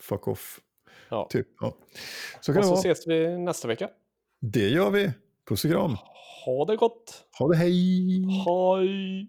Fuck 0.00 0.28
off. 0.28 0.60
Ja. 1.08 1.28
Typ, 1.30 1.48
ja. 1.60 1.74
Så 2.40 2.52
kan 2.52 2.58
och 2.60 2.68
så 2.68 2.74
ses 2.74 3.06
vi 3.06 3.38
nästa 3.38 3.68
vecka. 3.68 3.90
Det 4.40 4.68
gör 4.68 4.90
vi. 4.90 5.12
Puss 5.48 5.64
och 5.64 5.70
kram. 5.70 5.96
Ha 6.44 6.64
det 6.64 6.76
gott. 6.76 7.24
Ha 7.38 7.48
det 7.48 7.56
hej. 7.56 8.24
Hej. 8.46 9.28